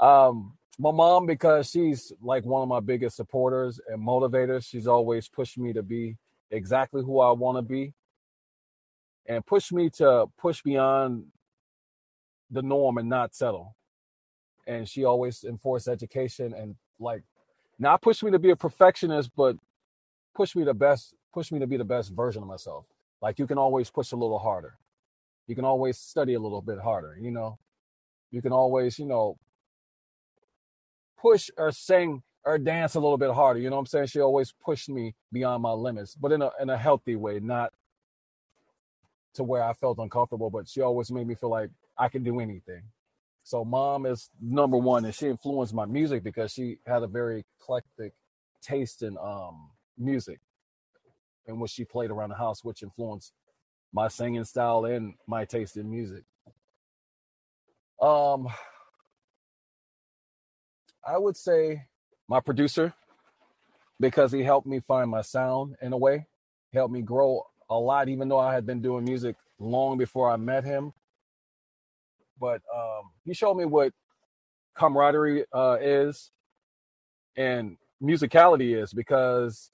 Um, 0.00 0.56
my 0.78 0.90
mom, 0.90 1.26
because 1.26 1.70
she's 1.70 2.12
like 2.20 2.44
one 2.44 2.62
of 2.62 2.68
my 2.68 2.80
biggest 2.80 3.16
supporters 3.16 3.80
and 3.88 4.04
motivators, 4.04 4.66
she's 4.66 4.86
always 4.86 5.28
pushed 5.28 5.58
me 5.58 5.72
to 5.72 5.82
be 5.82 6.16
exactly 6.50 7.02
who 7.02 7.20
I 7.20 7.32
want 7.32 7.58
to 7.58 7.62
be, 7.62 7.92
and 9.26 9.44
push 9.44 9.72
me 9.72 9.90
to 9.90 10.26
push 10.38 10.62
beyond 10.62 11.24
the 12.54 12.62
norm 12.62 12.98
and 12.98 13.10
not 13.10 13.34
settle. 13.34 13.76
And 14.66 14.88
she 14.88 15.04
always 15.04 15.44
enforced 15.44 15.88
education 15.88 16.54
and 16.54 16.76
like 17.00 17.24
not 17.78 18.02
push 18.02 18.22
me 18.22 18.30
to 18.32 18.38
be 18.40 18.50
a 18.50 18.56
perfectionist, 18.56 19.30
but 19.36 19.56
push 20.34 20.56
me 20.56 20.64
the 20.64 20.74
best, 20.74 21.14
push 21.34 21.52
me 21.52 21.60
to 21.60 21.66
be 21.66 21.76
the 21.76 21.84
best 21.84 22.12
version 22.12 22.42
of 22.42 22.48
myself. 22.48 22.86
Like 23.22 23.38
you 23.38 23.46
can 23.46 23.58
always 23.58 23.90
push 23.90 24.12
a 24.12 24.16
little 24.16 24.38
harder 24.38 24.78
you 25.46 25.54
can 25.54 25.64
always 25.64 25.98
study 25.98 26.34
a 26.34 26.40
little 26.40 26.62
bit 26.62 26.78
harder 26.78 27.18
you 27.20 27.30
know 27.30 27.58
you 28.30 28.42
can 28.42 28.52
always 28.52 28.98
you 28.98 29.06
know 29.06 29.36
push 31.20 31.50
or 31.56 31.70
sing 31.72 32.22
or 32.44 32.58
dance 32.58 32.94
a 32.94 33.00
little 33.00 33.18
bit 33.18 33.30
harder 33.32 33.60
you 33.60 33.68
know 33.70 33.76
what 33.76 33.80
i'm 33.80 33.86
saying 33.86 34.06
she 34.06 34.20
always 34.20 34.52
pushed 34.52 34.88
me 34.88 35.14
beyond 35.32 35.62
my 35.62 35.72
limits 35.72 36.14
but 36.14 36.32
in 36.32 36.42
a 36.42 36.50
in 36.60 36.70
a 36.70 36.76
healthy 36.76 37.16
way 37.16 37.40
not 37.40 37.72
to 39.34 39.44
where 39.44 39.62
i 39.62 39.72
felt 39.72 39.98
uncomfortable 39.98 40.50
but 40.50 40.68
she 40.68 40.80
always 40.80 41.10
made 41.10 41.26
me 41.26 41.34
feel 41.34 41.50
like 41.50 41.70
i 41.98 42.08
can 42.08 42.22
do 42.24 42.40
anything 42.40 42.82
so 43.44 43.64
mom 43.64 44.06
is 44.06 44.30
number 44.40 44.76
one 44.78 45.04
and 45.04 45.14
she 45.14 45.28
influenced 45.28 45.74
my 45.74 45.84
music 45.86 46.24
because 46.24 46.52
she 46.52 46.78
had 46.86 47.02
a 47.02 47.06
very 47.08 47.44
eclectic 47.60 48.14
taste 48.62 49.02
in 49.02 49.16
um 49.18 49.70
music 49.98 50.40
and 51.46 51.60
what 51.60 51.70
she 51.70 51.84
played 51.84 52.10
around 52.10 52.30
the 52.30 52.36
house 52.36 52.64
which 52.64 52.82
influenced 52.82 53.32
my 53.92 54.08
singing 54.08 54.44
style 54.44 54.86
and 54.86 55.14
my 55.26 55.46
taste 55.46 55.76
in 55.76 55.90
music. 55.90 56.24
Um, 58.00 58.48
I 61.06 61.18
would 61.18 61.36
say 61.36 61.86
my 62.28 62.40
producer 62.40 62.94
because 64.00 64.32
he 64.32 64.42
helped 64.42 64.66
me 64.66 64.80
find 64.80 65.10
my 65.10 65.22
sound 65.22 65.76
in 65.82 65.92
a 65.92 65.96
way, 65.96 66.26
helped 66.72 66.92
me 66.92 67.02
grow 67.02 67.44
a 67.70 67.76
lot, 67.78 68.08
even 68.08 68.28
though 68.28 68.40
I 68.40 68.54
had 68.54 68.66
been 68.66 68.82
doing 68.82 69.04
music 69.04 69.36
long 69.58 69.98
before 69.98 70.30
I 70.30 70.36
met 70.36 70.64
him. 70.64 70.92
But 72.40 72.62
um, 72.74 73.10
he 73.24 73.34
showed 73.34 73.54
me 73.54 73.64
what 73.64 73.92
camaraderie 74.76 75.44
uh, 75.52 75.78
is 75.80 76.30
and 77.36 77.76
musicality 78.02 78.80
is 78.80 78.92
because 78.92 79.70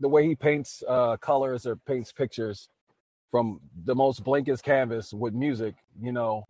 the 0.00 0.08
way 0.08 0.26
he 0.26 0.34
paints 0.34 0.82
uh, 0.88 1.16
colors 1.18 1.66
or 1.66 1.76
paints 1.76 2.12
pictures 2.12 2.68
from 3.30 3.60
the 3.84 3.94
most 3.94 4.24
blankest 4.24 4.62
canvas 4.64 5.12
with 5.12 5.32
music, 5.34 5.74
you 6.00 6.12
know, 6.12 6.44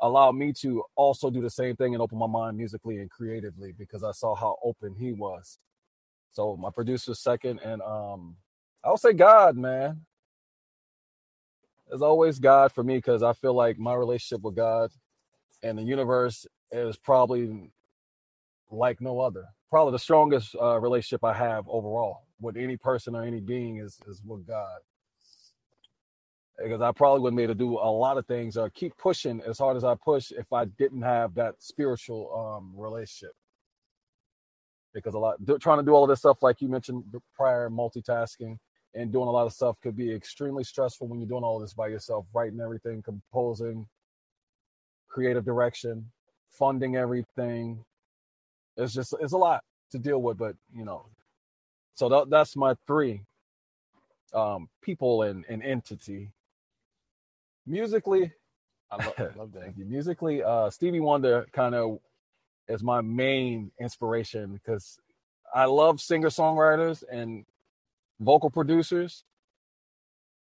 allowed 0.00 0.32
me 0.32 0.52
to 0.52 0.84
also 0.96 1.30
do 1.30 1.40
the 1.40 1.50
same 1.50 1.76
thing 1.76 1.94
and 1.94 2.02
open 2.02 2.18
my 2.18 2.26
mind 2.26 2.56
musically 2.56 2.98
and 2.98 3.10
creatively 3.10 3.72
because 3.78 4.04
I 4.04 4.12
saw 4.12 4.34
how 4.34 4.56
open 4.62 4.94
he 4.98 5.12
was. 5.12 5.58
So 6.32 6.56
my 6.56 6.70
producer's 6.70 7.20
second, 7.20 7.60
and 7.64 7.82
um, 7.82 8.36
I 8.84 8.90
would 8.90 9.00
say 9.00 9.12
God, 9.12 9.56
man. 9.56 10.02
There's 11.92 12.00
always 12.00 12.38
God 12.38 12.72
for 12.72 12.82
me 12.82 12.96
because 12.96 13.22
I 13.22 13.34
feel 13.34 13.52
like 13.52 13.78
my 13.78 13.92
relationship 13.92 14.42
with 14.42 14.56
God 14.56 14.90
and 15.62 15.76
the 15.76 15.82
universe 15.82 16.46
is 16.70 16.96
probably 16.96 17.70
like 18.70 19.02
no 19.02 19.20
other. 19.20 19.44
Probably 19.68 19.92
the 19.92 19.98
strongest 19.98 20.56
uh, 20.58 20.80
relationship 20.80 21.22
I 21.22 21.34
have 21.34 21.68
overall 21.68 22.22
with 22.40 22.56
any 22.56 22.78
person 22.78 23.14
or 23.14 23.24
any 23.24 23.40
being 23.40 23.76
is 23.76 24.00
is 24.08 24.22
with 24.24 24.46
God. 24.46 24.78
Because 26.56 26.80
I 26.80 26.92
probably 26.92 27.20
wouldn't 27.20 27.36
be 27.36 27.42
able 27.42 27.52
to 27.52 27.58
do 27.58 27.74
a 27.74 27.92
lot 27.92 28.16
of 28.16 28.26
things 28.26 28.56
or 28.56 28.70
keep 28.70 28.96
pushing 28.96 29.42
as 29.46 29.58
hard 29.58 29.76
as 29.76 29.84
I 29.84 29.94
push 29.94 30.32
if 30.32 30.50
I 30.50 30.64
didn't 30.64 31.02
have 31.02 31.34
that 31.34 31.56
spiritual 31.58 32.56
um, 32.56 32.72
relationship. 32.74 33.34
Because 34.94 35.12
a 35.12 35.18
lot 35.18 35.36
trying 35.60 35.80
to 35.80 35.84
do 35.84 35.92
all 35.92 36.04
of 36.04 36.08
this 36.08 36.20
stuff, 36.20 36.42
like 36.42 36.62
you 36.62 36.70
mentioned 36.70 37.04
prior, 37.36 37.68
multitasking 37.68 38.56
and 38.94 39.12
doing 39.12 39.28
a 39.28 39.30
lot 39.30 39.46
of 39.46 39.52
stuff 39.52 39.80
could 39.80 39.96
be 39.96 40.12
extremely 40.12 40.64
stressful 40.64 41.06
when 41.06 41.18
you're 41.18 41.28
doing 41.28 41.44
all 41.44 41.58
this 41.58 41.72
by 41.72 41.88
yourself, 41.88 42.26
writing 42.34 42.60
everything, 42.60 43.02
composing, 43.02 43.86
creative 45.08 45.44
direction, 45.44 46.10
funding 46.50 46.96
everything. 46.96 47.84
It's 48.76 48.92
just 48.92 49.14
it's 49.20 49.32
a 49.32 49.38
lot 49.38 49.62
to 49.90 49.98
deal 49.98 50.20
with, 50.20 50.38
but 50.38 50.54
you 50.74 50.84
know. 50.84 51.06
So 51.94 52.08
that, 52.08 52.30
that's 52.30 52.56
my 52.56 52.74
three 52.86 53.22
um, 54.34 54.68
people 54.80 55.22
and, 55.22 55.44
and 55.48 55.62
entity. 55.62 56.30
Musically, 57.66 58.32
I 58.90 59.04
love, 59.04 59.14
I 59.18 59.38
love 59.38 59.52
that. 59.54 59.76
Musically, 59.76 60.42
uh, 60.42 60.70
Stevie 60.70 61.00
Wonder 61.00 61.46
kind 61.52 61.74
of 61.74 61.98
is 62.68 62.82
my 62.82 63.00
main 63.00 63.70
inspiration 63.80 64.52
because 64.52 64.98
I 65.54 65.66
love 65.66 66.00
singer 66.00 66.28
songwriters 66.28 67.04
and 67.10 67.44
vocal 68.22 68.50
producers 68.50 69.24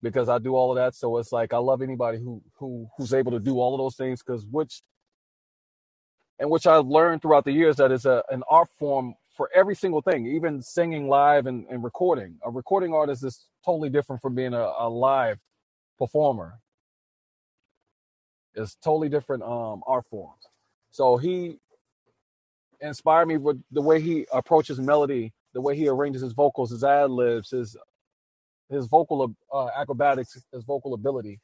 because 0.03 0.29
I 0.29 0.39
do 0.39 0.55
all 0.55 0.71
of 0.71 0.77
that. 0.77 0.95
So 0.95 1.17
it's 1.19 1.33
like 1.33 1.53
I 1.53 1.59
love 1.59 1.83
anybody 1.83 2.19
who 2.19 2.43
who 2.59 2.87
who's 2.97 3.13
able 3.13 3.33
to 3.33 3.39
do 3.41 3.59
all 3.59 3.75
of 3.75 3.79
those 3.79 3.97
things 3.97 4.23
because 4.23 4.45
which 4.47 4.83
and 6.39 6.49
which 6.49 6.67
I've 6.67 6.87
learned 6.87 7.21
throughout 7.21 7.45
the 7.45 7.53
years 7.53 7.77
that 7.77 7.91
is 7.91 8.05
a 8.05 8.23
an 8.31 8.43
art 8.49 8.69
form 8.79 9.15
for 9.37 9.49
every 9.55 9.75
single 9.75 10.01
thing, 10.01 10.27
even 10.27 10.61
singing 10.61 11.09
live 11.09 11.47
and, 11.47 11.65
and 11.69 11.83
recording. 11.83 12.37
A 12.45 12.51
recording 12.51 12.93
artist 12.93 13.23
is 13.25 13.47
totally 13.65 13.89
different 13.89 14.21
from 14.21 14.35
being 14.35 14.53
a, 14.53 14.71
a 14.79 14.89
live 14.89 15.39
performer. 15.99 16.59
It's 18.55 18.75
totally 18.83 19.09
different 19.09 19.43
um 19.43 19.83
art 19.87 20.05
forms. 20.09 20.41
So 20.91 21.17
he 21.17 21.57
inspired 22.81 23.27
me 23.27 23.37
with 23.37 23.61
the 23.71 23.81
way 23.81 24.01
he 24.01 24.27
approaches 24.31 24.79
melody, 24.79 25.33
the 25.55 25.61
way 25.61 25.77
he 25.77 25.89
arranges 25.89 26.23
his 26.23 26.33
vocals, 26.33 26.71
his 26.71 26.85
ad 26.85 27.11
libs, 27.11 27.51
his 27.51 27.77
his 28.69 28.87
vocal 28.87 29.35
uh, 29.53 29.67
acrobatics, 29.77 30.37
his 30.53 30.63
vocal 30.65 30.93
ability, 30.95 31.39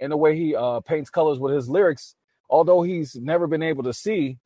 and 0.00 0.12
the 0.12 0.16
way 0.16 0.36
he 0.36 0.56
uh, 0.56 0.80
paints 0.80 1.10
colors 1.10 1.38
with 1.38 1.54
his 1.54 1.68
lyrics. 1.68 2.16
Although 2.50 2.82
he's 2.82 3.16
never 3.16 3.46
been 3.48 3.62
able 3.62 3.84
to 3.84 3.92
see, 3.94 4.38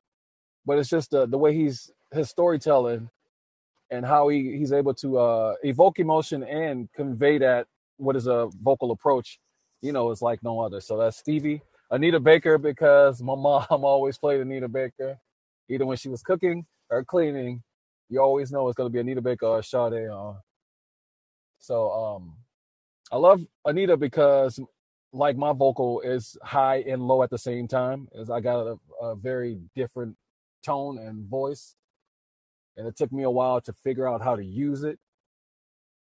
but 0.66 0.78
it's 0.78 0.90
just 0.90 1.12
the 1.12 1.26
the 1.26 1.38
way 1.38 1.54
he's 1.54 1.90
his 2.12 2.30
storytelling 2.30 3.10
and 3.90 4.06
how 4.06 4.28
he 4.28 4.56
he's 4.56 4.72
able 4.72 4.94
to 4.94 5.18
uh, 5.18 5.54
evoke 5.62 5.98
emotion 5.98 6.42
and 6.44 6.90
convey 6.94 7.38
that 7.38 7.66
what 7.98 8.16
is 8.16 8.26
a 8.26 8.48
vocal 8.62 8.90
approach. 8.92 9.38
You 9.82 9.92
know, 9.92 10.10
it's 10.10 10.22
like 10.22 10.42
no 10.42 10.60
other. 10.60 10.80
So 10.80 10.96
that's 10.98 11.18
Stevie. 11.18 11.62
Anita 11.90 12.20
Baker 12.20 12.58
because 12.58 13.22
my 13.22 13.34
mom 13.36 13.66
always 13.70 14.18
played 14.18 14.40
Anita 14.40 14.68
Baker, 14.68 15.18
either 15.68 15.86
when 15.86 15.96
she 15.96 16.08
was 16.08 16.22
cooking 16.22 16.66
or 16.90 17.04
cleaning. 17.04 17.62
You 18.10 18.20
always 18.20 18.50
know 18.50 18.68
it's 18.68 18.76
going 18.76 18.90
to 18.90 18.92
be 18.92 18.98
Anita 18.98 19.22
Baker 19.22 19.46
or 19.46 19.62
Sade 19.62 20.10
on. 20.10 20.36
So 21.60 21.90
um, 21.90 22.34
I 23.12 23.16
love 23.16 23.40
Anita 23.64 23.96
because 23.96 24.58
like 25.12 25.36
my 25.36 25.52
vocal 25.52 26.00
is 26.00 26.36
high 26.42 26.84
and 26.88 27.06
low 27.06 27.22
at 27.22 27.30
the 27.30 27.38
same 27.38 27.68
time. 27.68 28.08
As 28.18 28.28
I 28.28 28.40
got 28.40 28.66
a, 28.66 28.76
a 29.00 29.14
very 29.14 29.60
different 29.76 30.16
tone 30.64 30.98
and 30.98 31.28
voice, 31.28 31.76
and 32.76 32.86
it 32.86 32.96
took 32.96 33.12
me 33.12 33.22
a 33.22 33.30
while 33.30 33.60
to 33.62 33.72
figure 33.84 34.08
out 34.08 34.22
how 34.22 34.34
to 34.34 34.44
use 34.44 34.82
it. 34.82 34.98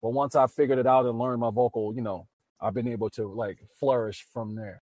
But 0.01 0.09
once 0.09 0.35
I 0.35 0.47
figured 0.47 0.79
it 0.79 0.87
out 0.87 1.05
and 1.05 1.17
learned 1.17 1.39
my 1.39 1.51
vocal, 1.51 1.95
you 1.95 2.01
know, 2.01 2.27
I've 2.59 2.73
been 2.73 2.87
able 2.89 3.09
to 3.11 3.27
like 3.27 3.59
flourish 3.79 4.25
from 4.33 4.55
there. 4.55 4.81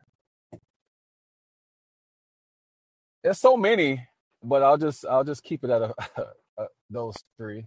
There's 3.22 3.38
so 3.38 3.58
many, 3.58 4.06
but 4.42 4.62
I'll 4.62 4.78
just 4.78 5.04
I'll 5.04 5.24
just 5.24 5.42
keep 5.42 5.64
it 5.64 5.70
at 5.70 5.82
a, 5.82 5.94
a, 6.60 6.66
those 6.90 7.16
three 7.38 7.66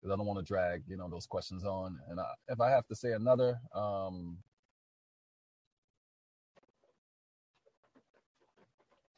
because 0.00 0.12
I 0.12 0.16
don't 0.16 0.26
want 0.26 0.38
to 0.38 0.44
drag 0.44 0.82
you 0.88 0.96
know 0.96 1.08
those 1.08 1.26
questions 1.26 1.64
on. 1.64 1.98
And 2.08 2.20
I, 2.20 2.26
if 2.48 2.60
I 2.60 2.70
have 2.70 2.86
to 2.88 2.94
say 2.96 3.12
another, 3.12 3.60
um, 3.74 4.38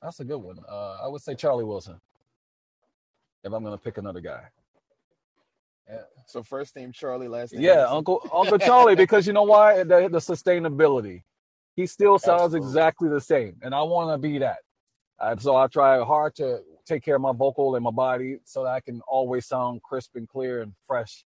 that's 0.03 0.21
a 0.21 0.25
good 0.25 0.39
one. 0.39 0.59
Uh, 0.71 0.99
I 1.05 1.09
would 1.09 1.23
say 1.23 1.35
Charlie 1.35 1.65
Wilson. 1.65 2.01
If 3.45 3.53
I'm 3.53 3.65
gonna 3.65 3.79
pick 3.79 3.99
another 3.99 4.21
guy. 4.21 4.45
Yeah. 5.89 6.03
So 6.27 6.43
first 6.43 6.77
name 6.77 6.93
Charlie, 6.93 7.29
last 7.29 7.57
name 7.57 7.65
Yeah, 7.65 7.77
Wilson. 7.79 7.97
Uncle 7.99 8.31
Uncle 8.33 8.59
Charlie, 8.59 8.97
because 8.97 9.27
you 9.27 9.33
know 9.33 9.45
why? 9.45 9.79
The, 9.85 10.09
the 10.11 10.19
sustainability. 10.19 11.23
He 11.77 11.87
still 11.87 12.19
sounds 12.19 12.55
Absolutely. 12.55 12.69
exactly 12.69 13.09
the 13.09 13.21
same, 13.21 13.57
and 13.63 13.75
I 13.75 13.83
want 13.83 14.13
to 14.15 14.19
be 14.19 14.39
that. 14.39 14.59
And 15.21 15.41
so 15.41 15.57
I 15.57 15.69
try 15.69 16.03
hard 16.05 16.35
to 16.37 16.63
take 16.87 17.05
care 17.05 17.17
of 17.17 17.23
my 17.23 17.33
vocal 17.33 17.75
and 17.75 17.85
my 17.85 17.91
body 17.91 18.39
so 18.45 18.65
that 18.65 18.71
I 18.71 18.81
can 18.81 19.01
always 19.07 19.47
sound 19.47 19.83
crisp 19.83 20.17
and 20.17 20.29
clear 20.29 20.63
and 20.63 20.73
fresh 20.87 21.25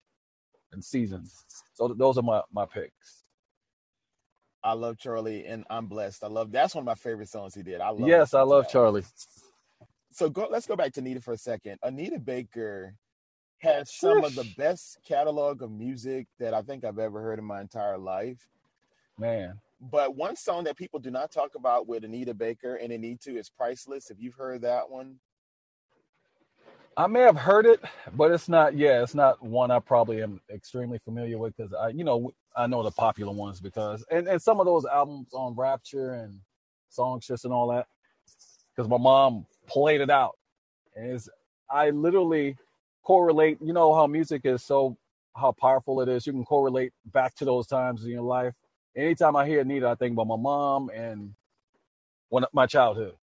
and 0.72 0.84
seasoned. 0.84 1.28
So 1.74 1.88
th- 1.88 1.98
those 1.98 2.18
are 2.18 2.22
my 2.22 2.42
my 2.52 2.66
picks. 2.66 3.24
I 4.62 4.72
love 4.72 4.98
Charlie, 4.98 5.46
and 5.46 5.64
I'm 5.70 5.86
blessed. 5.86 6.24
I 6.24 6.28
love 6.28 6.50
that's 6.50 6.74
one 6.74 6.82
of 6.82 6.86
my 6.86 6.94
favorite 6.94 7.28
songs 7.28 7.54
he 7.54 7.62
did. 7.62 7.80
I 7.80 7.90
love. 7.90 8.08
yes, 8.08 8.34
I 8.34 8.42
love 8.42 8.64
that. 8.64 8.72
Charlie. 8.72 9.04
So 10.12 10.28
go. 10.28 10.48
Let's 10.50 10.66
go 10.66 10.76
back 10.76 10.92
to 10.94 11.00
Anita 11.00 11.20
for 11.20 11.34
a 11.34 11.38
second. 11.38 11.78
Anita 11.82 12.18
Baker 12.18 12.94
has 13.58 13.90
some 13.90 14.24
of 14.24 14.34
the 14.34 14.46
best 14.56 14.98
catalog 15.06 15.62
of 15.62 15.70
music 15.70 16.26
that 16.38 16.52
I 16.54 16.62
think 16.62 16.84
I've 16.84 16.98
ever 16.98 17.22
heard 17.22 17.38
in 17.38 17.44
my 17.44 17.60
entire 17.60 17.98
life. 17.98 18.46
Man, 19.18 19.58
But 19.80 20.14
one 20.14 20.36
song 20.36 20.64
that 20.64 20.76
people 20.76 21.00
do 21.00 21.10
not 21.10 21.30
talk 21.32 21.54
about 21.54 21.86
with 21.88 22.04
Anita 22.04 22.34
Baker 22.34 22.74
and 22.74 22.90
they 22.92 22.98
need 22.98 23.20
to 23.22 23.38
is 23.38 23.48
Priceless. 23.48 24.10
If 24.10 24.20
you've 24.20 24.34
heard 24.34 24.60
that 24.62 24.90
one, 24.90 25.16
I 26.96 27.08
may 27.08 27.22
have 27.22 27.38
heard 27.38 27.66
it, 27.66 27.84
but 28.16 28.32
it's 28.32 28.48
not. 28.48 28.76
Yeah, 28.76 29.02
it's 29.02 29.16
not 29.16 29.42
one 29.44 29.72
I 29.72 29.80
probably 29.80 30.22
am 30.22 30.40
extremely 30.54 31.00
familiar 31.00 31.38
with 31.38 31.56
because 31.58 31.74
I, 31.74 31.90
you 31.90 32.04
know, 32.04 32.32
I 32.56 32.68
know 32.68 32.84
the 32.84 32.92
popular 32.92 33.32
ones 33.34 33.60
because 33.60 34.06
and 34.12 34.28
and 34.28 34.40
some 34.42 34.60
of 34.60 34.66
those 34.66 34.86
albums 34.86 35.34
on 35.34 35.56
Rapture 35.56 36.14
and 36.14 36.40
Songstress 36.90 37.46
and 37.46 37.54
all 37.54 37.68
that 37.70 37.88
because 38.76 38.88
my 38.88 38.98
mom 38.98 39.46
played 39.68 40.02
it 40.02 40.10
out, 40.10 40.38
and 40.96 41.12
it's 41.12 41.28
I 41.70 41.90
literally 41.90 42.56
correlate. 43.04 43.58
You 43.62 43.74
know 43.74 43.94
how 43.94 44.06
music 44.06 44.42
is 44.44 44.64
so 44.64 44.96
how 45.36 45.52
powerful 45.52 46.00
it 46.02 46.08
is. 46.08 46.26
You 46.26 46.32
can 46.34 46.44
correlate 46.44 46.92
back 47.06 47.34
to 47.36 47.46
those 47.46 47.66
times 47.66 48.04
in 48.04 48.10
your 48.12 48.22
life. 48.22 48.54
Anytime 48.96 49.36
I 49.36 49.46
hear 49.46 49.60
Anita, 49.62 49.88
I 49.88 49.96
think 49.96 50.14
about 50.14 50.28
my 50.28 50.36
mom 50.36 50.90
and 50.90 51.34
one 52.30 52.44
my 52.52 52.66
childhood. 52.66 53.14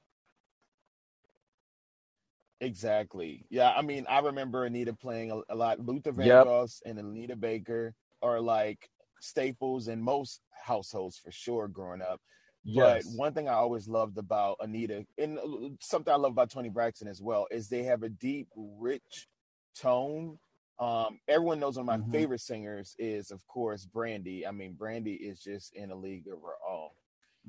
Exactly. 2.61 3.45
Yeah, 3.49 3.71
I 3.71 3.81
mean, 3.81 4.05
I 4.09 4.19
remember 4.19 4.65
Anita 4.65 4.93
playing 4.93 5.31
a, 5.31 5.41
a 5.49 5.55
lot. 5.55 5.79
Luther 5.79 6.13
Yep. 6.15 6.47
Vandross 6.47 6.81
and 6.85 6.97
Anita 6.99 7.35
Baker 7.35 7.93
are 8.21 8.39
like 8.39 8.89
staples 9.19 9.87
in 9.87 10.01
most 10.01 10.41
households 10.51 11.17
for 11.17 11.31
sure 11.31 11.67
growing 11.67 12.01
up. 12.01 12.21
Yes. 12.63 13.05
But 13.05 13.17
one 13.17 13.33
thing 13.33 13.49
I 13.49 13.53
always 13.53 13.87
loved 13.89 14.17
about 14.17 14.57
Anita, 14.61 15.05
and 15.17 15.37
uh, 15.37 15.69
something 15.81 16.13
I 16.13 16.17
love 16.17 16.31
about 16.31 16.49
Toni 16.49 16.69
Braxton 16.69 17.09
as 17.09 17.21
well, 17.21 17.47
is 17.51 17.67
they 17.67 17.83
have 17.83 18.03
a 18.03 18.09
deep, 18.09 18.47
rich 18.55 19.27
tone. 19.75 20.39
Um, 20.79 21.19
everyone 21.27 21.59
knows 21.59 21.75
one 21.77 21.89
of 21.89 21.99
my 21.99 22.07
Mhm. 22.07 22.11
favorite 22.11 22.41
singers 22.41 22.95
is, 22.97 23.31
of 23.31 23.45
course, 23.47 23.85
Brandy. 23.85 24.47
I 24.47 24.51
mean, 24.51 24.73
Brandy 24.73 25.15
is 25.15 25.39
just 25.41 25.73
in 25.73 25.91
a 25.91 25.95
league 25.95 26.27
of 26.27 26.41
her 26.41 26.55
own. 26.67 26.89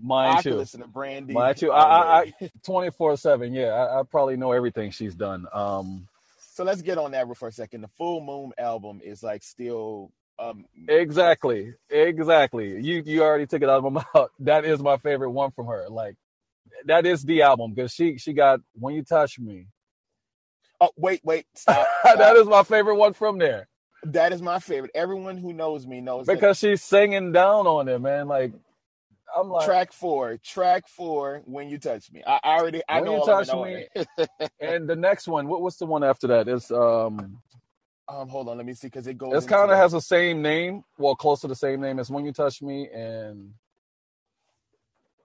Mine 0.01 0.39
I 0.39 0.43
too. 0.43 0.55
listen 0.55 0.81
to 0.81 0.89
Brandy. 0.89 1.35
Mine 1.35 1.55
too. 1.55 1.71
I, 1.71 2.21
I. 2.21 2.33
I 2.41 2.51
24 2.65 3.17
seven. 3.17 3.55
Yeah, 3.55 3.67
I, 3.67 4.01
I 4.01 4.03
probably 4.03 4.37
know 4.37 4.53
everything 4.53 4.91
she's 4.91 5.15
done. 5.15 5.47
Um, 5.53 6.09
so 6.39 6.65
let's 6.65 6.83
get 6.83 6.99
on 6.99 7.13
that 7.13 7.27
for 7.37 7.49
a 7.49 7.53
second. 7.53 7.83
The 7.83 7.89
Full 7.89 8.21
Moon 8.21 8.53
album 8.59 9.01
is 9.05 9.23
like 9.23 9.43
still 9.43 10.11
um 10.39 10.65
exactly, 10.89 11.75
exactly. 11.89 12.81
You 12.81 13.03
you 13.05 13.23
already 13.23 13.47
took 13.47 13.63
it 13.63 13.69
out 13.69 13.85
of 13.85 13.93
my 13.93 14.05
mouth. 14.15 14.31
That 14.41 14.65
is 14.65 14.81
my 14.81 14.97
favorite 14.99 15.31
one 15.31 15.53
from 15.53 15.67
her. 15.67 15.87
Like 15.89 16.17
that 16.87 17.07
is 17.07 17.23
the 17.23 17.43
album 17.43 17.73
because 17.73 17.93
she 17.93 18.19
she 18.19 18.33
got 18.33 18.61
when 18.75 18.95
you 18.95 19.05
touch 19.05 19.39
me. 19.39 19.67
Oh 20.81 20.91
wait, 20.97 21.21
wait, 21.25 21.47
stop. 21.55 21.87
stop. 22.01 22.37
is 22.37 22.47
my 22.47 22.65
favorite 22.65 22.97
one 22.97 23.13
from 23.13 23.39
there 23.39 23.69
that 24.07 24.33
is 24.33 24.43
my 24.43 24.59
favorite. 24.59 24.91
Everyone 24.95 25.37
who 25.37 25.53
knows 25.53 25.87
me 25.87 26.01
knows 26.01 26.27
that 26.27 26.35
because 26.35 26.59
she's 26.59 26.83
singing 26.83 27.33
down 27.33 27.67
on 27.67 27.89
it, 27.89 27.99
man. 28.01 28.29
Like 28.29 28.53
I'm 29.37 29.49
like, 29.49 29.67
track 29.67 29.93
four, 29.93 30.39
track 30.39 30.89
four, 30.89 31.43
when 31.45 31.69
you 31.69 31.79
touch 31.79 32.11
me. 32.13 32.23
I, 32.27 32.41
I 32.43 32.59
already 32.59 32.83
I 32.89 33.01
When 33.01 33.07
know 33.07 33.21
You 33.21 33.27
Touch 33.27 33.53
Me. 33.53 33.87
and 34.61 34.89
the 34.89 34.97
next 34.97 35.27
one, 35.29 35.49
what 35.49 35.63
what's 35.63 35.77
the 35.77 35.87
one 35.87 36.05
after 36.05 36.27
that? 36.29 36.49
Is 36.49 36.71
um 36.71 37.41
Um, 38.09 38.29
hold 38.29 38.49
on, 38.49 38.57
let 38.57 38.67
me 38.67 38.75
see 38.75 38.89
because 38.89 39.07
it 39.07 39.19
goes. 39.19 39.45
It 39.45 39.49
kind 39.49 39.71
of 39.71 39.77
has 39.77 39.93
the 39.93 40.01
same 40.01 40.43
name, 40.43 40.85
well, 40.99 41.17
close 41.17 41.41
to 41.41 41.49
the 41.49 41.57
same 41.57 41.81
name 41.81 41.99
as 41.99 42.11
When 42.11 42.25
You 42.25 42.33
Touch 42.33 42.61
Me, 42.63 42.89
and 42.91 43.53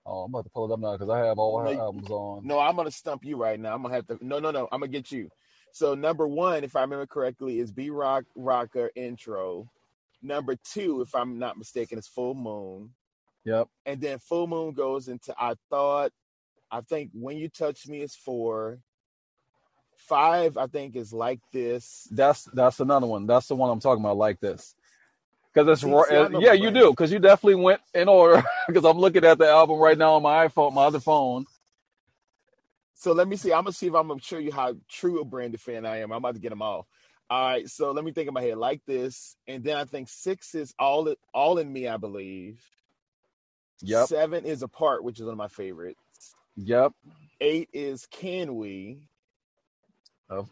oh, 0.06 0.22
I'm 0.22 0.32
about 0.34 0.46
to 0.46 0.50
pull 0.50 0.70
it 0.70 0.74
up 0.74 0.80
now 0.80 0.94
because 0.94 1.10
I 1.10 1.20
have 1.20 1.38
all 1.38 1.60
her 1.60 1.66
No, 1.66 1.80
albums 1.80 2.10
on. 2.10 2.48
No, 2.48 2.60
I'm 2.60 2.76
gonna 2.76 2.92
stump 2.92 3.26
you 3.26 3.38
right 3.38 3.60
now. 3.60 3.76
I'm 3.76 3.82
gonna 3.82 3.94
have 3.96 4.08
to. 4.08 4.18
No, 4.26 4.40
no, 4.40 4.52
no. 4.52 4.68
I'm 4.72 4.80
gonna 4.80 4.92
get 4.92 5.12
you. 5.12 5.30
So 5.72 5.94
number 5.94 6.28
one, 6.28 6.64
if 6.64 6.76
I 6.76 6.82
remember 6.82 7.06
correctly, 7.06 7.60
is 7.60 7.72
B 7.72 7.90
Rock 7.90 8.24
Rocker 8.36 8.90
intro. 8.96 9.70
Number 10.22 10.56
two, 10.56 11.02
if 11.02 11.14
I'm 11.16 11.38
not 11.38 11.58
mistaken, 11.58 12.00
is 12.00 12.08
Full 12.08 12.34
Moon. 12.34 12.92
Yep. 13.46 13.68
And 13.86 14.02
then 14.02 14.20
Full 14.20 14.48
Moon 14.48 14.74
goes 14.74 15.08
into 15.08 15.34
I 15.38 15.56
thought. 15.70 16.12
I 16.72 16.82
think 16.82 17.12
when 17.14 17.38
you 17.38 17.50
touch 17.50 17.88
me 17.88 18.02
is 18.02 18.16
four. 18.16 18.80
Five, 19.98 20.58
I 20.58 20.68
think, 20.68 20.96
is 20.96 21.12
like 21.14 21.40
this. 21.52 22.08
That's 22.12 22.46
that's 22.46 22.80
another 22.80 23.06
one. 23.06 23.28
That's 23.28 23.48
the 23.48 23.56
one 23.56 23.70
I'm 23.70 23.80
talking 23.82 24.04
about. 24.04 24.18
Like 24.18 24.40
this, 24.40 24.74
because 25.54 25.68
it's 25.68 25.82
See- 25.82 25.92
ro- 25.92 26.06
see, 26.30 26.38
yeah, 26.40 26.54
you 26.54 26.72
do. 26.72 26.90
Because 26.92 27.12
you 27.12 27.20
definitely 27.20 27.62
went 27.62 27.82
in 27.94 28.08
order. 28.08 28.44
Because 28.68 28.86
I'm 28.86 28.98
looking 28.98 29.26
at 29.26 29.38
the 29.40 29.48
album 29.50 29.78
right 29.80 29.98
now 29.98 30.14
on 30.14 30.24
my 30.24 30.48
iPhone, 30.48 30.74
my 30.74 30.86
other 30.86 31.00
phone. 31.00 31.46
So 32.96 33.14
let 33.14 33.28
me 33.28 33.36
see. 33.36 33.52
I'm 33.52 33.64
gonna 33.64 33.74
see 33.74 33.88
if 33.88 33.96
I'm 33.96 34.08
gonna 34.08 34.22
show 34.22 34.38
you 34.38 34.52
how 34.52 34.76
true 34.90 35.20
a 35.22 35.26
Brandy 35.26 35.58
fan 35.58 35.86
I 35.86 35.98
am. 35.98 36.12
I'm 36.12 36.18
about 36.18 36.36
to 36.36 36.42
get 36.42 36.50
them 36.50 36.62
all. 36.62 36.88
All 37.30 37.46
right. 37.50 37.70
So 37.70 37.92
let 37.92 38.04
me 38.06 38.12
think 38.12 38.28
in 38.28 38.34
my 38.34 38.42
head 38.42 38.58
like 38.58 38.82
this, 38.86 39.36
and 39.48 39.64
then 39.64 39.76
I 39.78 39.86
think 39.86 40.08
six 40.10 40.56
is 40.56 40.74
all 40.80 41.08
it 41.10 41.20
all 41.34 41.58
in 41.60 41.72
me. 41.72 41.88
I 41.88 41.98
believe. 41.98 42.62
Yep. 43.82 44.08
Seven 44.08 44.46
is 44.46 44.62
apart, 44.64 45.04
which 45.04 45.20
is 45.20 45.26
one 45.26 45.32
of 45.34 45.38
my 45.38 45.48
favorites. 45.48 46.00
Yep. 46.58 46.92
Eight 47.42 47.70
is 47.74 48.06
can 48.12 48.56
we. 48.56 49.08
Oh 50.30 50.48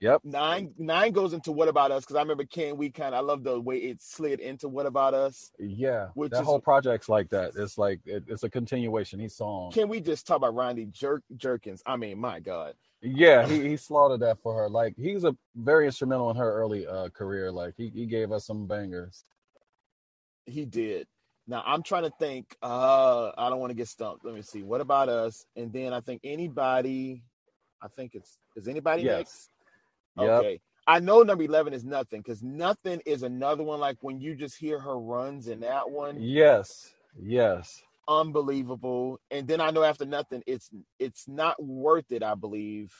yep. 0.00 0.20
Nine 0.24 0.72
nine 0.78 1.12
goes 1.12 1.32
into 1.34 1.52
what 1.52 1.68
about 1.68 1.90
us 1.92 2.02
because 2.04 2.16
I 2.16 2.20
remember 2.22 2.44
can 2.44 2.76
we 2.78 2.90
kind 2.90 3.14
of 3.14 3.18
I 3.18 3.20
love 3.20 3.42
the 3.44 3.60
way 3.60 3.76
it 3.76 4.00
slid 4.00 4.40
into 4.40 4.68
what 4.68 4.86
about 4.86 5.12
us. 5.14 5.50
Yeah. 5.58 6.08
Which 6.14 6.30
that 6.32 6.40
is- 6.40 6.46
whole 6.46 6.60
project's 6.60 7.08
like 7.08 7.28
that. 7.30 7.52
It's 7.56 7.76
like 7.78 8.00
it, 8.06 8.24
it's 8.26 8.42
a 8.44 8.50
continuation. 8.50 9.20
He's 9.20 9.34
song. 9.36 9.70
Can 9.72 9.88
we 9.88 10.00
just 10.00 10.26
talk 10.26 10.38
about 10.38 10.54
Rodney 10.54 10.86
Jerk 10.86 11.22
Jerkins? 11.36 11.82
I 11.86 11.96
mean, 11.96 12.18
my 12.18 12.40
God, 12.40 12.74
Yeah, 13.02 13.46
he, 13.46 13.68
he 13.68 13.76
slaughtered 13.76 14.20
that 14.20 14.38
for 14.42 14.54
her. 14.54 14.68
Like 14.70 14.94
he's 14.96 15.24
a 15.24 15.36
very 15.54 15.84
instrumental 15.86 16.30
in 16.30 16.36
her 16.36 16.52
early 16.54 16.86
uh, 16.86 17.10
career. 17.10 17.52
Like 17.52 17.74
he, 17.76 17.90
he 17.90 18.06
gave 18.06 18.32
us 18.32 18.46
some 18.46 18.66
bangers. 18.66 19.24
he 20.46 20.64
did. 20.64 21.06
Now 21.46 21.62
I'm 21.66 21.82
trying 21.82 22.04
to 22.04 22.12
think. 22.18 22.56
Uh, 22.62 23.32
I 23.36 23.50
don't 23.50 23.60
want 23.60 23.70
to 23.70 23.76
get 23.76 23.88
stumped. 23.88 24.24
Let 24.24 24.34
me 24.34 24.42
see. 24.42 24.62
What 24.62 24.80
about 24.80 25.08
us? 25.08 25.44
And 25.56 25.72
then 25.72 25.92
I 25.92 26.00
think 26.00 26.20
anybody. 26.24 27.22
I 27.82 27.88
think 27.88 28.14
it's 28.14 28.38
is 28.56 28.68
anybody 28.68 29.02
Yes. 29.02 29.18
next? 29.18 29.50
Yep. 30.18 30.30
Okay. 30.30 30.60
I 30.86 31.00
know 31.00 31.22
number 31.22 31.44
eleven 31.44 31.72
is 31.74 31.84
nothing 31.84 32.20
because 32.20 32.42
nothing 32.42 33.00
is 33.06 33.22
another 33.22 33.62
one 33.62 33.80
like 33.80 33.96
when 34.00 34.20
you 34.20 34.34
just 34.34 34.56
hear 34.56 34.78
her 34.78 34.98
runs 34.98 35.48
in 35.48 35.60
that 35.60 35.90
one. 35.90 36.16
Yes. 36.20 36.92
Yes. 37.20 37.82
unbelievable. 38.08 39.18
And 39.30 39.46
then 39.48 39.60
I 39.60 39.70
know 39.70 39.82
after 39.82 40.04
nothing, 40.04 40.42
it's 40.46 40.70
it's 40.98 41.26
not 41.28 41.62
worth 41.62 42.10
it. 42.12 42.22
I 42.22 42.34
believe. 42.34 42.92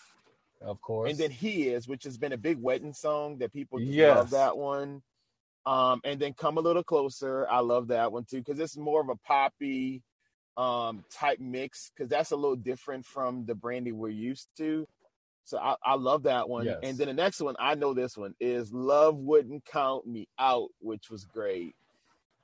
Of 0.63 0.81
course. 0.81 1.11
And 1.11 1.19
then 1.19 1.31
he 1.31 1.69
is, 1.69 1.87
which 1.87 2.05
has 2.05 2.17
been 2.17 2.33
a 2.33 2.39
big 2.39 2.59
wedding 2.59 2.95
song 2.95 3.39
that 3.39 3.53
people 3.53 3.79
just 3.79 3.91
Yes. 3.91 4.17
love 4.17 4.31
that 4.31 4.57
one. 4.57 5.03
Um, 5.67 6.01
and 6.05 6.21
then 6.21 6.35
come 6.35 6.59
a 6.59 6.61
little 6.61 6.85
closer. 6.85 7.49
I 7.49 7.61
love 7.61 7.89
that 7.89 8.13
one 8.13 8.25
too 8.25 8.39
because 8.39 8.61
it's 8.61 8.77
more 8.77 9.01
of 9.01 9.09
a 9.09 9.17
poppy 9.17 10.03
um 10.57 11.05
type 11.11 11.41
mix 11.41 11.91
because 11.91 12.09
that's 12.09 12.31
a 12.31 12.37
little 12.37 12.55
different 12.55 13.05
from 13.05 13.45
the 13.47 13.55
brandy 13.55 13.93
we're 13.93 14.09
used 14.09 14.49
to. 14.59 14.87
So 15.45 15.59
I, 15.59 15.77
I 15.85 15.95
love 15.95 16.23
that 16.25 16.49
one. 16.49 16.65
Yes. 16.67 16.79
And 16.83 16.97
then 16.97 17.09
the 17.09 17.15
next 17.15 17.41
one, 17.41 17.55
I 17.59 17.75
know 17.75 17.93
this 17.93 18.17
one 18.17 18.35
is 18.41 18.73
Love 18.73 19.17
Wouldn't 19.17 19.65
Count 19.67 20.07
Me 20.07 20.27
Out, 20.39 20.69
which 20.81 21.11
was 21.11 21.25
great. 21.27 21.75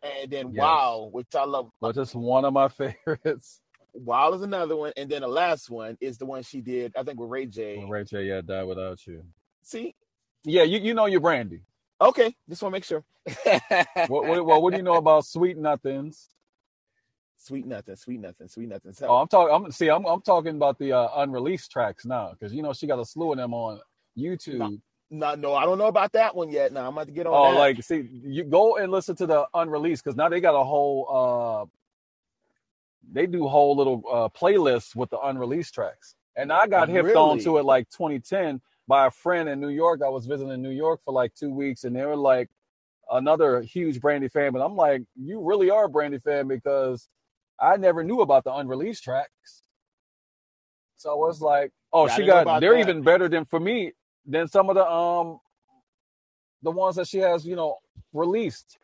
And 0.03 0.31
then 0.31 0.53
Yes. 0.53 0.61
Wow, 0.61 1.09
which 1.13 1.35
I 1.35 1.45
love. 1.45 1.71
Which 1.81 1.97
is 1.97 2.15
one 2.15 2.45
of 2.45 2.53
my 2.53 2.69
favorites. 3.05 3.61
Wild 3.93 4.37
is 4.37 4.43
another 4.43 4.77
one, 4.77 4.93
and 4.97 5.11
then 5.11 5.23
the 5.23 5.29
last 5.29 5.69
one 5.69 5.99
is 6.01 6.17
the 6.17 6.25
one 6.25 6.43
she 6.45 6.61
did, 6.61 6.93
I 6.97 7.03
think, 7.03 7.19
with 7.19 7.29
Ray 7.29 7.47
J. 7.47 7.85
Ray 7.89 8.05
J, 8.05 8.25
yeah, 8.25 8.41
die 8.41 8.63
without 8.63 9.05
you. 9.07 9.25
See, 9.63 9.95
Yeah, 10.45 10.63
you, 10.63 10.79
you 10.79 10.95
know 10.95 11.07
your 11.07 11.21
Brandy. 11.21 11.63
Okay, 12.01 12.35
just 12.49 12.63
want 12.63 12.73
to 12.73 12.77
make 12.77 12.85
sure. 12.85 13.05
What, 14.09 14.27
what, 14.27 14.45
what, 14.45 14.63
what 14.63 14.71
do 14.73 14.77
you 14.77 14.83
know 14.83 14.95
about 14.97 15.27
Sweet 15.27 15.57
Nothings? 15.57 16.29
sweet 17.41 17.67
nothing, 17.67 17.97
sweet 17.97 18.21
nothing, 18.21 18.49
sweet 18.49 18.69
nothing. 18.69 18.93
So, 18.93 19.09
Oh, 19.09 19.17
I'm 19.17 19.29
talking. 19.29 19.55
I'm 19.55 19.73
see. 19.73 19.89
I'm 19.89 20.05
I'm 20.07 20.21
talking 20.21 20.57
about 20.57 20.79
the 20.79 20.93
uh, 20.93 21.09
unreleased 21.17 21.71
tracks 21.71 22.05
now 22.05 22.31
because 22.33 22.53
you 22.53 22.63
know 22.63 22.73
she 22.73 22.87
got 22.87 22.99
a 22.99 23.05
slew 23.05 23.33
of 23.33 23.39
them 23.39 23.55
on 23.55 23.81
YouTube. 24.17 24.81
no, 25.11 25.35
no, 25.35 25.55
I 25.55 25.65
don't 25.65 25.79
know 25.79 25.87
about 25.87 26.13
that 26.13 26.35
one 26.37 26.51
yet. 26.51 26.73
Now 26.73 26.87
I'm 26.87 26.93
about 26.93 27.07
to 27.07 27.13
get 27.13 27.27
on. 27.27 27.33
Oh, 27.35 27.53
that. 27.53 27.59
like 27.59 27.83
see, 27.83 28.09
you 28.13 28.45
go 28.45 28.77
and 28.77 28.93
listen 28.93 29.17
to 29.17 29.27
the 29.27 29.47
unreleased 29.55 30.05
because 30.05 30.17
now 30.17 30.29
they 30.29 30.41
got 30.41 30.55
a 30.55 30.65
whole. 30.65 31.07
uh 31.11 31.67
They 33.13 33.27
do 33.27 33.49
whole 33.49 33.77
little 33.77 34.03
uh 34.11 34.29
playlists 34.29 34.95
with 34.95 35.11
the 35.11 35.19
unreleased 35.19 35.75
tracks, 35.75 36.15
and 36.37 36.53
I 36.53 36.67
got 36.67 36.89
hipped 36.89 37.17
on 37.17 37.39
to 37.41 37.59
it 37.59 37.65
like 37.65 37.89
2010 37.91 38.61
by 38.89 39.07
a 39.07 39.11
friend 39.11 39.49
in 39.49 39.61
New 39.61 39.69
York. 39.69 40.01
I 40.05 40.09
was 40.09 40.27
visiting 40.27 40.63
New 40.63 40.71
York 40.71 41.01
for 41.05 41.13
like 41.13 41.35
two 41.35 41.53
weeks, 41.53 41.85
and 41.85 41.95
they 41.95 42.05
were 42.05 42.17
like 42.17 42.49
another 43.11 43.61
huge 43.63 44.01
Brandy 44.01 44.29
fan. 44.29 44.53
But 44.53 44.63
I'm 44.63 44.77
like, 44.77 45.03
you 45.17 45.41
really 45.43 45.71
are 45.71 45.85
a 45.85 45.89
Brandy 45.89 46.19
fan 46.19 46.49
because 46.49 47.09
I 47.61 47.77
never 47.77 48.03
knew 48.05 48.21
about 48.21 48.45
the 48.45 48.55
unreleased 48.55 49.05
tracks. 49.05 49.63
So 50.97 51.11
I 51.11 51.15
was 51.15 51.41
like, 51.41 51.73
oh, 51.93 52.07
Yeah, 52.07 52.15
she 52.15 52.23
got 52.25 52.47
they're 52.61 52.75
that. 52.75 52.81
even 52.81 53.03
better 53.03 53.29
than 53.29 53.45
for 53.47 53.61
me 53.61 53.93
than 54.27 54.49
some 54.49 54.69
of 54.69 54.77
the 54.77 54.87
um 54.87 55.41
the 56.63 56.71
ones 56.71 56.97
that 56.97 57.09
she 57.09 57.19
has, 57.19 57.47
you 57.47 57.57
know, 57.57 57.79
released. 58.13 58.79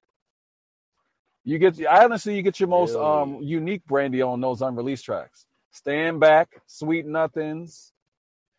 You 1.44 1.58
get 1.58 1.78
I 1.86 2.04
honestly, 2.04 2.36
you 2.36 2.42
get 2.42 2.58
your 2.60 2.68
most 2.68 2.96
um 2.96 3.38
unique 3.42 3.84
brandy 3.86 4.22
on 4.22 4.40
those 4.40 4.62
unreleased 4.62 5.04
tracks. 5.04 5.46
Stand 5.72 6.20
back, 6.20 6.48
sweet 6.66 7.06
nothings. 7.06 7.92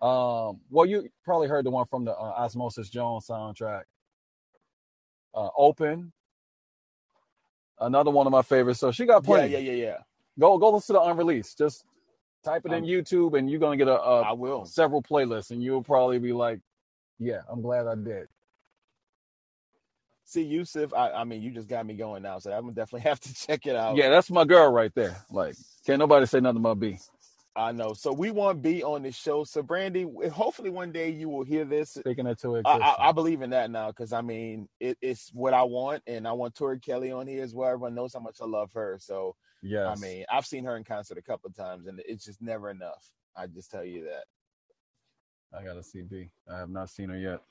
Um, 0.01 0.62
well, 0.69 0.86
you 0.86 1.10
probably 1.25 1.47
heard 1.47 1.65
the 1.65 1.71
one 1.71 1.86
from 1.88 2.05
the 2.05 2.12
uh, 2.13 2.33
Osmosis 2.38 2.89
Jones 2.89 3.27
soundtrack. 3.27 3.83
Uh, 5.36 5.49
open. 5.57 6.13
Another 7.79 8.12
one 8.12 8.27
of 8.27 8.31
my 8.31 8.41
favorites. 8.43 8.79
So 8.79 8.91
she 8.91 9.05
got 9.05 9.23
yeah, 9.23 9.47
plenty. 9.47 9.53
yeah, 9.53 9.57
yeah, 9.60 9.73
yeah. 9.73 9.97
Go 10.39 10.57
go 10.57 10.71
listen 10.71 10.95
to 10.95 10.99
the 11.01 11.05
unreleased. 11.05 11.57
Just 11.57 11.86
type 12.43 12.65
it 12.65 12.73
in 12.73 12.83
Um, 12.83 12.83
YouTube, 12.83 13.38
and 13.38 13.49
you're 13.49 13.60
gonna 13.60 13.77
get 13.77 13.88
a, 13.88 13.99
a 14.01 14.21
I 14.21 14.31
will. 14.33 14.65
several 14.65 15.01
playlists, 15.03 15.51
and 15.51 15.63
you'll 15.63 15.83
probably 15.83 16.19
be 16.19 16.33
like, 16.33 16.60
"Yeah, 17.19 17.41
I'm 17.49 17.62
glad 17.62 17.88
I 17.88 17.95
did." 17.95 18.27
See, 20.25 20.43
Yusuf, 20.43 20.93
I, 20.93 21.12
I 21.12 21.23
mean, 21.23 21.41
you 21.41 21.51
just 21.51 21.69
got 21.69 21.86
me 21.86 21.95
going 21.95 22.23
now, 22.23 22.39
so 22.39 22.51
I'm 22.51 22.62
gonna 22.63 22.73
definitely 22.73 23.01
have 23.10 23.19
to 23.21 23.33
check 23.33 23.65
it 23.67 23.75
out. 23.75 23.97
Yeah, 23.97 24.10
that's 24.10 24.31
my 24.31 24.45
girl 24.45 24.71
right 24.71 24.93
there. 24.95 25.17
Like, 25.31 25.55
can't 25.86 25.99
nobody 25.99 26.25
say 26.25 26.39
nothing 26.41 26.60
about 26.62 26.79
B. 26.79 26.99
I 27.58 27.72
know. 27.72 27.93
So 27.93 28.13
we 28.13 28.30
want 28.30 28.62
B 28.62 28.84
on 28.84 29.02
the 29.02 29.12
show. 29.12 29.43
So 29.43 29.63
Brandy, 29.63 30.06
hopefully 30.32 30.70
one 30.70 30.91
day 30.91 31.10
you 31.10 31.28
will 31.28 31.43
hear 31.43 31.65
this. 31.65 31.91
Speaking 31.91 32.28
it 32.28 32.39
to 32.41 32.58
I. 32.58 32.78
I, 32.78 33.10
I 33.10 33.12
believe 33.12 33.41
in 33.41 33.50
that 33.50 33.72
now 33.72 33.88
because 33.88 34.13
I 34.13 34.22
mean 34.22 34.70
it, 34.80 34.98
it's 35.02 35.32
what 35.34 35.56
I 35.56 35.63
want, 35.63 36.04
and 36.06 36.28
I 36.28 36.34
want 36.34 36.54
Tori 36.54 36.80
Kelly 36.80 37.12
on 37.12 37.26
here 37.26 37.43
as 37.43 37.56
well. 37.56 37.67
Everyone 37.67 37.96
knows 37.96 38.13
how 38.13 38.20
much 38.20 38.38
I 38.41 38.46
love 38.46 38.72
her. 38.74 39.00
So 39.02 39.36
yeah, 39.63 39.88
I 39.88 39.96
mean, 39.96 40.24
I've 40.32 40.46
seen 40.46 40.65
her 40.65 40.78
in 40.78 40.84
concert 40.84 41.17
a 41.17 41.22
couple 41.24 41.50
of 41.50 41.56
times, 41.56 41.88
and 41.88 42.00
it's 42.08 42.26
just 42.26 42.41
never 42.43 42.70
enough. 42.70 43.12
I 43.36 43.48
just 43.48 43.72
tell 43.72 43.84
you 43.84 44.04
that. 44.04 44.26
I 45.58 45.63
gotta 45.63 45.82
see 45.82 46.04
B. 46.04 46.30
I 46.52 46.60
have 46.60 46.70
not 46.70 46.91
seen 46.91 47.10
her 47.10 47.17
yet. 47.17 47.41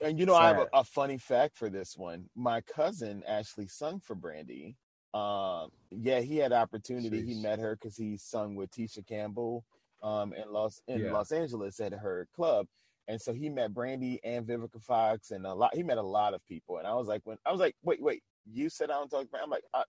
And 0.00 0.18
you 0.18 0.26
know, 0.26 0.36
I 0.36 0.48
have 0.48 0.58
a, 0.58 0.68
a 0.74 0.84
funny 0.84 1.18
fact 1.18 1.56
for 1.56 1.70
this 1.70 1.96
one. 1.96 2.28
My 2.36 2.60
cousin 2.60 3.24
actually 3.26 3.66
sung 3.66 3.98
for 3.98 4.14
Brandy. 4.14 4.76
Um, 5.14 5.70
yeah, 5.90 6.20
he 6.20 6.36
had 6.36 6.52
opportunity. 6.52 7.22
He 7.22 7.34
met 7.42 7.58
her 7.58 7.76
because 7.76 7.96
he 7.96 8.16
sung 8.16 8.54
with 8.54 8.70
Tisha 8.70 9.06
Campbell 9.06 9.64
um, 10.02 10.32
in 10.32 10.52
Los 10.52 10.80
in 10.88 11.00
Yeah. 11.00 11.12
Los 11.12 11.32
Angeles 11.32 11.80
at 11.80 11.92
her 11.92 12.28
club. 12.34 12.66
And 13.08 13.20
so 13.20 13.32
he 13.32 13.48
met 13.48 13.72
Brandy 13.72 14.20
and 14.24 14.46
Vivica 14.46 14.82
Fox 14.82 15.30
and 15.30 15.46
a 15.46 15.54
lot. 15.54 15.74
He 15.74 15.82
met 15.84 15.98
a 15.98 16.02
lot 16.02 16.34
of 16.34 16.44
people. 16.44 16.78
And 16.78 16.86
I 16.86 16.94
was 16.94 17.06
like, 17.06 17.22
when 17.24 17.38
I 17.46 17.52
was 17.52 17.60
like, 17.60 17.76
wait, 17.82 18.02
wait, 18.02 18.22
you 18.52 18.68
said 18.68 18.90
I 18.90 18.94
don't 18.94 19.08
talk. 19.08 19.26
I'm 19.42 19.50
like, 19.50 19.64
I, 19.72 19.84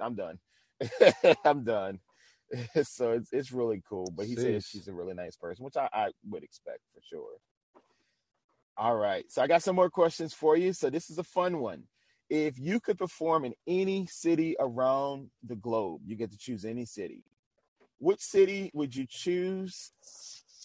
I'm 0.00 0.14
done. 0.14 0.38
I'm 1.44 1.64
done. 1.64 1.98
so 2.84 3.12
it's 3.12 3.32
it's 3.32 3.52
really 3.52 3.82
cool. 3.88 4.12
But 4.16 4.26
he 4.26 4.36
says 4.36 4.66
she's 4.66 4.88
a 4.88 4.92
really 4.92 5.14
nice 5.14 5.36
person, 5.36 5.64
which 5.64 5.76
I, 5.76 5.88
I 5.92 6.10
would 6.28 6.44
expect 6.44 6.80
for 6.94 7.00
sure. 7.02 7.38
All 8.76 8.96
right. 8.96 9.24
So 9.30 9.42
I 9.42 9.46
got 9.46 9.62
some 9.62 9.76
more 9.76 9.90
questions 9.90 10.32
for 10.32 10.56
you. 10.56 10.72
So 10.72 10.90
this 10.90 11.10
is 11.10 11.18
a 11.18 11.24
fun 11.24 11.58
one. 11.58 11.84
If 12.30 12.58
you 12.58 12.80
could 12.80 12.98
perform 12.98 13.44
in 13.44 13.54
any 13.66 14.06
city 14.06 14.56
around 14.58 15.30
the 15.46 15.56
globe, 15.56 16.00
you 16.06 16.16
get 16.16 16.30
to 16.30 16.38
choose 16.38 16.64
any 16.64 16.84
city. 16.84 17.22
Which 17.98 18.20
city 18.20 18.70
would 18.74 18.94
you 18.94 19.06
choose? 19.08 19.92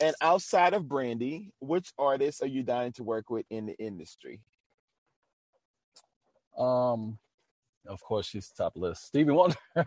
And 0.01 0.15
outside 0.21 0.73
of 0.73 0.87
Brandy, 0.87 1.51
which 1.59 1.91
artists 1.97 2.41
are 2.41 2.47
you 2.47 2.63
dying 2.63 2.93
to 2.93 3.03
work 3.03 3.29
with 3.29 3.45
in 3.49 3.65
the 3.65 3.77
industry? 3.77 4.39
Um, 6.57 7.17
of 7.87 8.01
course 8.01 8.27
she's 8.27 8.49
top 8.49 8.73
list. 8.75 9.05
Stevie 9.05 9.31
Wonder. 9.31 9.57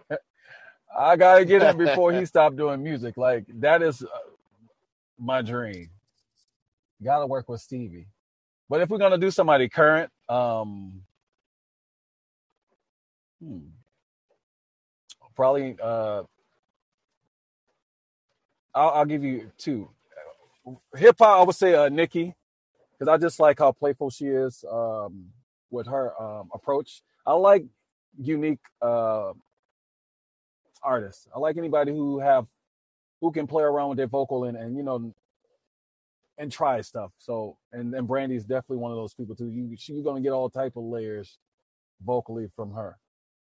I 0.96 1.16
gotta 1.16 1.44
get 1.44 1.62
him 1.62 1.78
before 1.78 2.12
he 2.12 2.26
stopped 2.26 2.56
doing 2.56 2.82
music. 2.82 3.16
Like 3.16 3.44
that 3.60 3.82
is 3.82 4.02
uh, 4.02 4.06
my 5.18 5.42
dream. 5.42 5.88
Gotta 7.02 7.26
work 7.26 7.48
with 7.48 7.60
Stevie. 7.60 8.06
but 8.68 8.80
if 8.80 8.88
we're 8.88 8.98
gonna 8.98 9.18
do 9.18 9.30
somebody 9.30 9.68
current, 9.68 10.10
um, 10.28 11.02
hmm, 13.42 13.60
probably 15.36 15.76
uh, 15.82 16.24
I'll, 18.74 18.90
I'll 18.90 19.06
give 19.06 19.24
you 19.24 19.50
two. 19.58 19.90
Hip 20.96 21.16
hop, 21.18 21.40
I 21.40 21.44
would 21.44 21.56
say 21.56 21.74
uh, 21.74 21.88
Nicki, 21.90 22.34
because 22.92 23.08
I 23.12 23.18
just 23.18 23.40
like 23.40 23.58
how 23.60 23.72
playful 23.72 24.10
she 24.10 24.26
is 24.26 24.64
um, 24.70 25.26
with 25.70 25.86
her 25.88 26.20
um, 26.22 26.50
approach. 26.54 27.02
I 27.26 27.34
like 27.34 27.64
unique 28.18 28.60
uh, 28.82 29.32
artists. 30.82 31.28
I 31.34 31.38
like 31.40 31.56
anybody 31.58 31.92
who 31.92 32.20
have 32.20 32.46
who 33.20 33.32
can 33.32 33.46
play 33.46 33.64
around 33.64 33.90
with 33.90 33.98
their 33.98 34.08
vocal 34.08 34.44
and 34.44 34.56
and 34.56 34.76
you 34.76 34.82
know 34.84 35.12
and 36.38 36.52
try 36.52 36.80
stuff. 36.80 37.12
So 37.18 37.56
and 37.72 37.94
and 37.94 38.08
Brandy 38.08 38.36
is 38.36 38.44
definitely 38.44 38.78
one 38.78 38.92
of 38.92 38.98
those 38.98 39.14
people 39.14 39.34
too. 39.36 39.48
You 39.48 39.76
she, 39.78 39.94
you're 39.94 40.04
gonna 40.04 40.20
get 40.20 40.32
all 40.32 40.50
type 40.50 40.76
of 40.76 40.84
layers 40.84 41.38
vocally 42.04 42.48
from 42.56 42.72
her. 42.72 42.98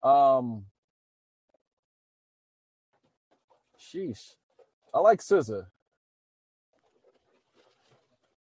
Um, 0.06 0.66
sheesh, 3.80 4.34
I 4.94 5.00
like 5.00 5.20
SZA. 5.20 5.68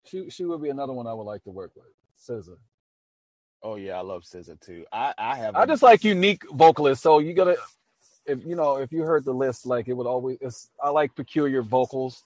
She 0.05 0.29
she 0.29 0.45
would 0.45 0.61
be 0.61 0.69
another 0.69 0.93
one 0.93 1.07
I 1.07 1.13
would 1.13 1.23
like 1.23 1.43
to 1.45 1.51
work 1.51 1.71
with. 1.75 1.85
SZA. 2.19 2.57
Oh 3.63 3.75
yeah, 3.75 3.97
I 3.97 4.01
love 4.01 4.23
SZA 4.23 4.59
too. 4.61 4.85
I 4.91 5.13
I 5.17 5.35
have. 5.35 5.55
I 5.55 5.65
just 5.65 5.83
like 5.83 6.03
unique 6.03 6.43
vocalists. 6.51 7.03
So 7.03 7.19
you 7.19 7.33
gotta, 7.33 7.57
if 8.25 8.45
you 8.45 8.55
know, 8.55 8.77
if 8.77 8.91
you 8.91 9.03
heard 9.03 9.25
the 9.25 9.33
list, 9.33 9.65
like 9.65 9.87
it 9.87 9.93
would 9.93 10.07
always. 10.07 10.37
It's, 10.41 10.69
I 10.83 10.89
like 10.89 11.15
peculiar 11.15 11.63
vocals, 11.63 12.23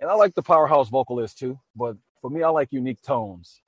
and 0.00 0.10
I 0.10 0.14
like 0.14 0.34
the 0.34 0.42
powerhouse 0.42 0.88
vocalist 0.88 1.38
too. 1.38 1.60
But 1.76 1.96
for 2.22 2.30
me, 2.30 2.42
I 2.42 2.48
like 2.50 2.72
unique 2.72 3.02
tones. 3.02 3.60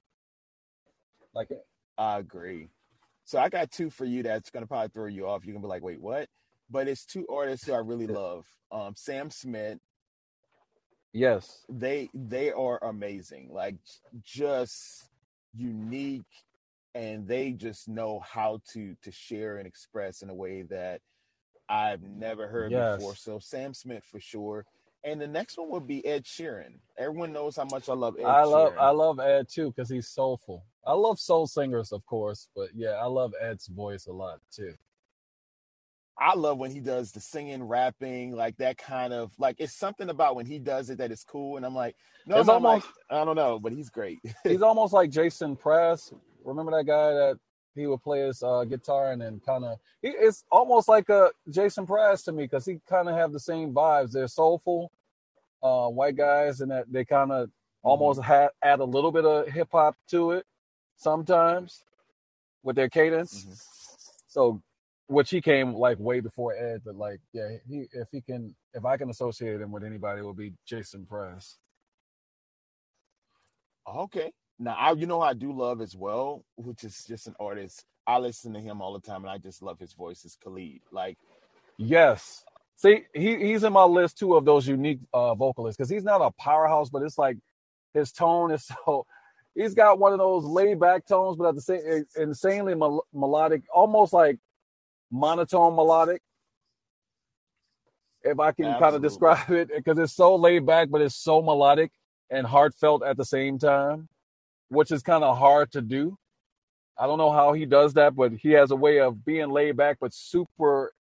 Like 1.34 1.50
I 1.98 2.18
agree. 2.18 2.68
So 3.28 3.38
I 3.38 3.50
got 3.50 3.70
two 3.70 3.90
for 3.90 4.06
you 4.06 4.22
that's 4.22 4.48
gonna 4.48 4.66
probably 4.66 4.88
throw 4.88 5.04
you 5.04 5.28
off. 5.28 5.44
You're 5.44 5.52
gonna 5.52 5.62
be 5.62 5.68
like, 5.68 5.82
wait, 5.82 6.00
what? 6.00 6.30
But 6.70 6.88
it's 6.88 7.04
two 7.04 7.26
artists 7.30 7.66
who 7.66 7.74
I 7.74 7.78
really 7.78 8.06
love. 8.06 8.46
Um, 8.72 8.94
Sam 8.96 9.30
Smith. 9.30 9.76
Yes. 11.12 11.66
They 11.68 12.08
they 12.14 12.52
are 12.52 12.82
amazing. 12.82 13.50
Like 13.52 13.74
just 14.24 15.10
unique 15.54 16.24
and 16.94 17.28
they 17.28 17.52
just 17.52 17.86
know 17.86 18.18
how 18.20 18.62
to 18.72 18.96
to 19.02 19.12
share 19.12 19.58
and 19.58 19.66
express 19.66 20.22
in 20.22 20.30
a 20.30 20.34
way 20.34 20.62
that 20.62 21.02
I've 21.68 22.02
never 22.02 22.48
heard 22.48 22.72
Yes. 22.72 22.96
before. 22.96 23.14
So 23.14 23.38
Sam 23.38 23.74
Smith 23.74 24.04
for 24.10 24.20
sure. 24.20 24.64
And 25.04 25.20
the 25.20 25.28
next 25.28 25.58
one 25.58 25.68
would 25.68 25.86
be 25.86 26.04
Ed 26.06 26.24
Sheeran. 26.24 26.78
Everyone 26.96 27.34
knows 27.34 27.56
how 27.56 27.66
much 27.70 27.90
I 27.90 27.94
love 27.94 28.16
Ed 28.18 28.24
I 28.24 28.44
love 28.44 28.72
I 28.78 28.88
love 28.88 29.20
Ed 29.20 29.48
too 29.50 29.68
because 29.70 29.90
he's 29.90 30.08
soulful. 30.08 30.64
I 30.88 30.94
love 30.94 31.20
soul 31.20 31.46
singers, 31.46 31.92
of 31.92 32.04
course, 32.06 32.48
but 32.56 32.70
yeah, 32.74 32.92
I 32.92 33.04
love 33.06 33.34
Ed's 33.40 33.66
voice 33.66 34.06
a 34.06 34.12
lot 34.12 34.40
too. 34.50 34.72
I 36.20 36.34
love 36.34 36.58
when 36.58 36.72
he 36.72 36.80
does 36.80 37.12
the 37.12 37.20
singing, 37.20 37.62
rapping, 37.62 38.32
like 38.34 38.56
that 38.56 38.76
kind 38.78 39.12
of 39.12 39.30
like 39.38 39.56
it's 39.58 39.76
something 39.78 40.08
about 40.08 40.34
when 40.34 40.46
he 40.46 40.58
does 40.58 40.90
it 40.90 40.98
that 40.98 41.12
is 41.12 41.22
cool. 41.22 41.56
And 41.58 41.64
I'm 41.66 41.74
like, 41.74 41.94
no, 42.26 42.40
It's 42.40 42.48
I'm 42.48 42.62
like, 42.62 42.82
almost- 42.82 42.86
I 43.10 43.24
don't 43.24 43.36
know, 43.36 43.58
but 43.60 43.72
he's 43.72 43.90
great. 43.90 44.18
He's 44.44 44.62
almost 44.62 44.92
like 44.92 45.10
Jason 45.10 45.54
Mraz. 45.56 46.12
Remember 46.44 46.72
that 46.72 46.84
guy 46.84 47.12
that 47.12 47.38
he 47.74 47.86
would 47.86 48.02
play 48.02 48.26
his 48.26 48.42
uh, 48.42 48.64
guitar 48.64 49.12
and 49.12 49.20
then 49.22 49.40
kind 49.46 49.64
of 49.64 49.78
he 50.02 50.08
it's 50.08 50.42
almost 50.50 50.88
like 50.88 51.08
a 51.10 51.30
Jason 51.50 51.86
Mraz 51.86 52.24
to 52.24 52.32
me 52.32 52.44
because 52.44 52.64
he 52.64 52.80
kind 52.88 53.08
of 53.08 53.14
have 53.14 53.32
the 53.32 53.38
same 53.40 53.72
vibes. 53.72 54.10
They're 54.12 54.26
soulful, 54.26 54.90
uh, 55.62 55.88
white 55.88 56.16
guys, 56.16 56.62
and 56.62 56.70
that 56.72 56.90
they 56.90 57.04
kind 57.04 57.30
of 57.30 57.50
almost 57.84 58.20
ha- 58.22 58.48
add 58.64 58.80
a 58.80 58.84
little 58.84 59.12
bit 59.12 59.24
of 59.26 59.46
hip 59.48 59.68
hop 59.70 59.94
to 60.10 60.32
it 60.32 60.44
sometimes 60.98 61.84
with 62.64 62.76
their 62.76 62.90
cadence. 62.90 63.46
Mhm. 63.46 63.62
So, 64.28 64.62
which 65.08 65.30
he 65.30 65.40
came 65.42 65.74
like 65.74 65.98
way 66.00 66.20
before 66.20 66.54
Ed, 66.54 66.82
but 66.84 66.96
like 66.96 67.20
yeah, 67.32 67.58
he 67.68 67.88
if 67.92 68.08
he 68.12 68.22
can 68.22 68.56
if 68.74 68.84
I 68.86 68.98
can 68.98 69.10
associate 69.10 69.60
him 69.60 69.72
with 69.72 69.84
anybody, 69.84 70.20
it 70.20 70.26
would 70.26 70.36
be 70.38 70.54
Jason 70.66 71.06
Mraz. 71.10 71.56
Okay. 73.88 74.32
Now, 74.58 74.74
I, 74.76 74.92
you 74.92 75.06
know, 75.06 75.20
I 75.22 75.34
do 75.34 75.52
love 75.52 75.82
as 75.82 75.96
well, 75.96 76.44
which 76.56 76.84
is 76.84 77.04
just 77.06 77.28
an 77.28 77.36
artist. 77.40 77.84
I 78.06 78.18
listen 78.18 78.54
to 78.54 78.60
him 78.60 78.82
all 78.82 78.94
the 78.94 79.00
time, 79.00 79.24
and 79.24 79.30
I 79.30 79.38
just 79.38 79.62
love 79.62 79.80
his 79.80 79.94
voice. 79.94 80.24
Is 80.24 80.36
Khalid? 80.42 80.80
Like, 80.92 81.18
Yes. 81.78 82.44
See, 82.76 83.04
he, 83.14 83.36
he's 83.38 83.64
in 83.64 83.72
my 83.72 83.84
list 83.84 84.18
too 84.18 84.34
of 84.36 84.44
those 84.44 84.66
unique 84.68 85.00
uh, 85.14 85.34
vocalists 85.34 85.76
because 85.78 85.90
he's 85.90 86.04
not 86.04 86.20
a 86.22 86.30
powerhouse, 86.32 86.90
but 86.90 87.02
it's 87.02 87.18
like 87.18 87.38
his 87.94 88.12
tone 88.12 88.52
is 88.52 88.66
so. 88.86 89.06
He's 89.58 89.74
got 89.74 89.98
one 89.98 90.12
of 90.12 90.20
those 90.20 90.44
laid 90.44 90.78
back 90.78 91.04
tones, 91.04 91.36
but 91.36 91.48
at 91.48 91.56
the 91.56 91.60
same 91.60 92.04
insanely 92.16 92.76
mel- 92.76 93.04
melodic, 93.12 93.62
almost 93.74 94.12
like 94.12 94.38
monotone 95.10 95.74
melodic. 95.74 96.22
If 98.22 98.38
I 98.38 98.52
can 98.52 98.66
kind 98.78 98.94
of 98.94 99.02
describe 99.02 99.50
it, 99.50 99.70
because 99.74 99.98
it's 99.98 100.14
so 100.14 100.36
laid 100.36 100.64
back, 100.64 100.90
but 100.90 101.00
it's 101.00 101.16
so 101.16 101.42
melodic 101.42 101.90
and 102.30 102.46
heartfelt 102.46 103.02
at 103.02 103.16
the 103.16 103.24
same 103.24 103.58
time, 103.58 104.08
which 104.68 104.92
is 104.92 105.02
kind 105.02 105.24
of 105.24 105.36
hard 105.36 105.72
to 105.72 105.82
do. 105.82 106.16
I 106.96 107.08
don't 107.08 107.18
know 107.18 107.32
how 107.32 107.52
he 107.52 107.66
does 107.66 107.94
that, 107.94 108.14
but 108.14 108.34
he 108.34 108.50
has 108.52 108.70
a 108.70 108.76
way 108.76 109.00
of 109.00 109.24
being 109.24 109.50
laid 109.50 109.76
back, 109.76 109.98
but 110.00 110.14
super 110.14 110.92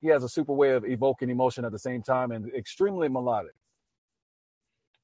he 0.00 0.08
has 0.08 0.22
a 0.22 0.28
super 0.28 0.52
way 0.52 0.70
of 0.70 0.84
evoking 0.84 1.30
emotion 1.30 1.64
at 1.64 1.72
the 1.72 1.78
same 1.78 2.02
time 2.02 2.30
and 2.30 2.54
extremely 2.54 3.08
melodic. 3.08 3.54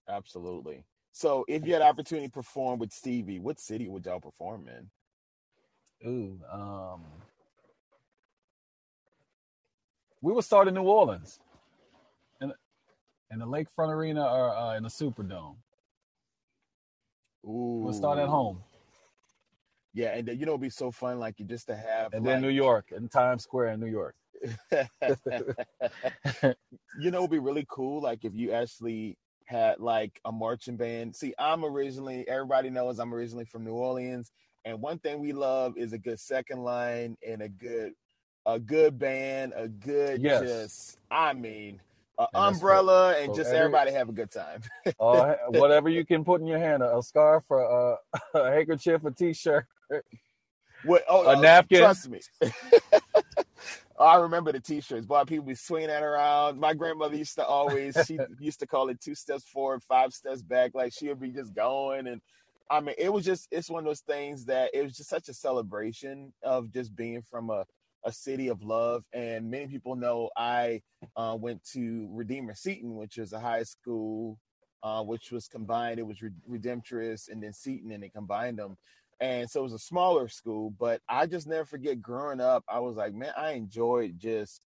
absolutely. 0.09 0.85
So, 1.18 1.44
if 1.48 1.66
you 1.66 1.72
had 1.72 1.83
opportunity 1.83 2.28
to 2.28 2.33
perform 2.33 2.78
with 2.78 2.92
Stevie, 2.92 3.40
what 3.40 3.59
city 3.59 3.88
would 3.88 4.07
y'all 4.07 4.20
perform 4.20 4.68
in? 4.68 6.09
Ooh, 6.09 6.38
um, 6.48 7.02
we 10.22 10.33
would 10.33 10.44
start 10.44 10.68
in 10.68 10.74
New 10.74 10.85
Orleans, 10.85 11.40
in 12.40 12.52
in 13.33 13.40
the 13.40 13.46
Lakefront 13.46 13.88
Arena 13.88 14.24
or 14.24 14.57
uh, 14.57 14.76
in 14.76 14.85
the 14.85 14.88
Superdome. 14.88 15.57
Ooh, 17.44 17.83
We'll 17.83 17.94
start 17.94 18.20
at 18.20 18.28
home, 18.28 18.62
Yeah, 19.94 20.14
and 20.14 20.28
then, 20.28 20.38
you 20.38 20.46
know, 20.46 20.52
it'd 20.52 20.61
be 20.61 20.70
so 20.70 20.92
fun, 20.92 21.18
like 21.18 21.40
you 21.40 21.46
just 21.46 21.66
to 21.66 21.74
have, 21.74 22.14
and 22.14 22.24
then 22.24 22.40
New 22.40 22.48
York, 22.48 22.92
in 22.96 23.09
Times 23.09 23.42
Square 23.42 23.70
in 23.70 23.81
New 23.81 23.90
York. 23.90 24.14
you 27.00 27.11
know, 27.11 27.18
it'd 27.18 27.31
be 27.31 27.40
really 27.40 27.66
cool, 27.68 28.00
like 28.00 28.24
if 28.24 28.37
you 28.37 28.52
actually 28.52 29.18
had 29.48 29.80
like 29.80 30.20
a 30.26 30.30
marching 30.32 30.76
band. 30.76 31.16
See, 31.16 31.32
I'm 31.38 31.64
originally, 31.64 32.28
everybody 32.28 32.68
knows 32.68 32.98
I'm 32.98 33.14
originally 33.14 33.46
from 33.46 33.64
New 33.64 33.72
Orleans, 33.72 34.30
and 34.66 34.80
one 34.80 34.98
thing 34.98 35.20
we 35.20 35.32
love 35.32 35.76
is 35.78 35.94
a 35.94 35.98
good 35.98 36.20
second 36.20 36.62
line 36.62 37.16
and 37.26 37.40
a 37.40 37.48
good, 37.48 37.94
a 38.44 38.58
good 38.58 38.98
band, 38.98 39.54
a 39.56 39.66
good, 39.66 40.20
Yes. 40.20 40.42
just, 40.42 40.98
I 41.11 41.32
mean, 41.32 41.80
a 42.18 42.22
And 42.22 42.28
that's 42.34 42.56
umbrella, 42.56 43.14
and 43.18 43.34
just 43.34 43.48
every- 43.48 43.58
everybody 43.61 43.92
have 43.92 44.08
a 44.11 44.12
good 44.12 44.30
time. 44.30 44.61
Uh, 45.00 45.34
whatever 45.48 45.88
you 45.88 46.04
can 46.04 46.24
put 46.24 46.40
in 46.42 46.46
your 46.46 46.58
hand, 46.58 46.82
a, 46.82 46.98
a 46.98 47.02
scarf, 47.02 47.44
or 47.48 47.61
a, 47.61 48.18
a 48.38 48.50
handkerchief, 48.50 49.02
a 49.04 49.11
t-shirt. 49.11 49.66
What? 50.84 51.04
Oh, 51.08 51.24
A 51.24 51.37
uh, 51.37 51.40
napkin. 51.40 51.78
Trust 51.78 52.08
me. 52.11 52.20
I 53.98 54.16
remember 54.16 54.52
the 54.52 54.61
t-shirts. 54.61 55.06
Boy, 55.06 55.24
people 55.24 55.46
be 55.46 55.54
swinging 55.54 55.88
that 55.88 56.02
around. 56.02 56.61
My 56.61 56.74
grandmother 56.74 57.16
used 57.16 57.34
to 57.37 57.44
always. 57.44 57.96
She 58.06 58.18
used 58.38 58.61
to 58.61 58.66
call 58.66 58.88
it 58.88 59.00
two 59.00 59.14
steps 59.14 59.44
forward, 59.44 59.82
five 59.82 60.12
steps 60.12 60.42
back. 60.42 60.72
Like 60.74 60.92
she 60.92 61.08
would 61.08 61.20
be 61.20 61.30
just 61.30 61.54
going, 61.54 62.06
and 62.06 62.20
I 62.70 62.80
mean, 62.80 62.94
it 62.98 63.12
was 63.12 63.24
just. 63.24 63.48
It's 63.50 63.70
one 63.70 63.80
of 63.80 63.87
those 63.87 64.00
things 64.00 64.44
that 64.46 64.70
it 64.72 64.82
was 64.82 64.96
just 64.96 65.11
such 65.11 65.28
a 65.28 65.34
celebration 65.34 66.32
of 66.42 66.72
just 66.72 66.94
being 66.94 67.22
from 67.22 67.50
a 67.50 67.64
a 68.04 68.12
city 68.12 68.48
of 68.48 68.62
love. 68.62 69.04
And 69.12 69.50
many 69.50 69.66
people 69.66 69.96
know 69.96 70.30
I 70.37 70.82
uh, 71.16 71.37
went 71.38 71.64
to 71.72 72.08
Redeemer 72.12 72.54
Seton, 72.54 72.96
which 72.96 73.18
is 73.18 73.32
a 73.32 73.40
high 73.40 73.64
school, 73.64 74.38
uh, 74.82 75.02
which 75.02 75.32
was 75.32 75.48
combined. 75.48 75.98
It 75.98 76.06
was 76.06 76.22
Re- 76.22 76.30
Redemptorist 76.48 77.30
and 77.30 77.42
then 77.42 77.52
Seton, 77.52 77.90
and 77.92 78.02
they 78.02 78.08
combined 78.08 78.58
them 78.58 78.76
and 79.20 79.48
so 79.48 79.61
it 79.61 79.64
was 79.64 79.72
a 79.72 79.78
smaller 79.78 80.28
school 80.28 80.70
but 80.78 81.00
i 81.09 81.26
just 81.26 81.46
never 81.46 81.64
forget 81.64 82.00
growing 82.00 82.40
up 82.40 82.64
i 82.68 82.78
was 82.78 82.96
like 82.96 83.14
man 83.14 83.33
i 83.37 83.52
enjoyed 83.52 84.18
just 84.18 84.61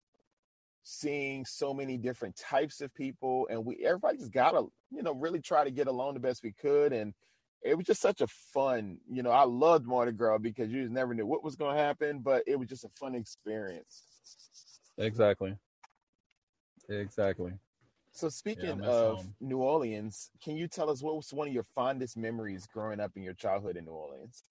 seeing 0.84 1.44
so 1.44 1.72
many 1.72 1.96
different 1.96 2.36
types 2.36 2.80
of 2.80 2.92
people 2.94 3.46
and 3.50 3.64
we 3.64 3.76
everybody 3.84 4.18
just 4.18 4.32
gotta 4.32 4.64
you 4.90 5.02
know 5.02 5.14
really 5.14 5.40
try 5.40 5.64
to 5.64 5.70
get 5.70 5.86
along 5.86 6.14
the 6.14 6.20
best 6.20 6.42
we 6.42 6.52
could 6.52 6.92
and 6.92 7.14
it 7.62 7.76
was 7.76 7.86
just 7.86 8.00
such 8.00 8.20
a 8.20 8.26
fun 8.26 8.98
you 9.08 9.22
know 9.22 9.30
i 9.30 9.44
loved 9.44 9.86
Mardi 9.86 10.12
Gras 10.12 10.38
because 10.38 10.70
you 10.70 10.82
just 10.82 10.92
never 10.92 11.14
knew 11.14 11.26
what 11.26 11.44
was 11.44 11.56
going 11.56 11.76
to 11.76 11.82
happen 11.82 12.18
but 12.18 12.42
it 12.46 12.58
was 12.58 12.68
just 12.68 12.84
a 12.84 12.90
fun 12.98 13.14
experience 13.14 14.02
Exactly. 14.98 15.56
Exactly. 16.88 17.52
So 18.12 18.28
speaking 18.28 18.78
miss 18.78 18.86
of 18.88 19.18
home. 19.18 19.34
new 19.40 19.58
orleans 19.58 20.30
can 20.42 20.56
you 20.56 20.68
tell 20.68 20.90
us 20.90 21.02
what 21.02 21.16
was 21.16 21.32
one 21.32 21.48
of 21.48 21.54
your 21.54 21.66
fondest 21.74 22.16
memories 22.16 22.66
growing 22.72 23.00
up 23.00 23.12
in 23.16 23.22
your 23.22 23.34
childhood 23.34 23.76
in 23.76 23.84
new 23.84 23.92
orleans 23.92 24.44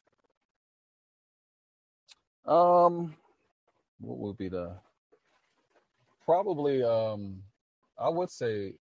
Um, 2.46 3.16
what 4.00 4.18
would 4.20 4.38
be 4.38 4.50
the 4.50 4.76
probably 6.26 6.84
um 6.84 7.44
I 8.00 8.10
would 8.10 8.30
say 8.32 8.74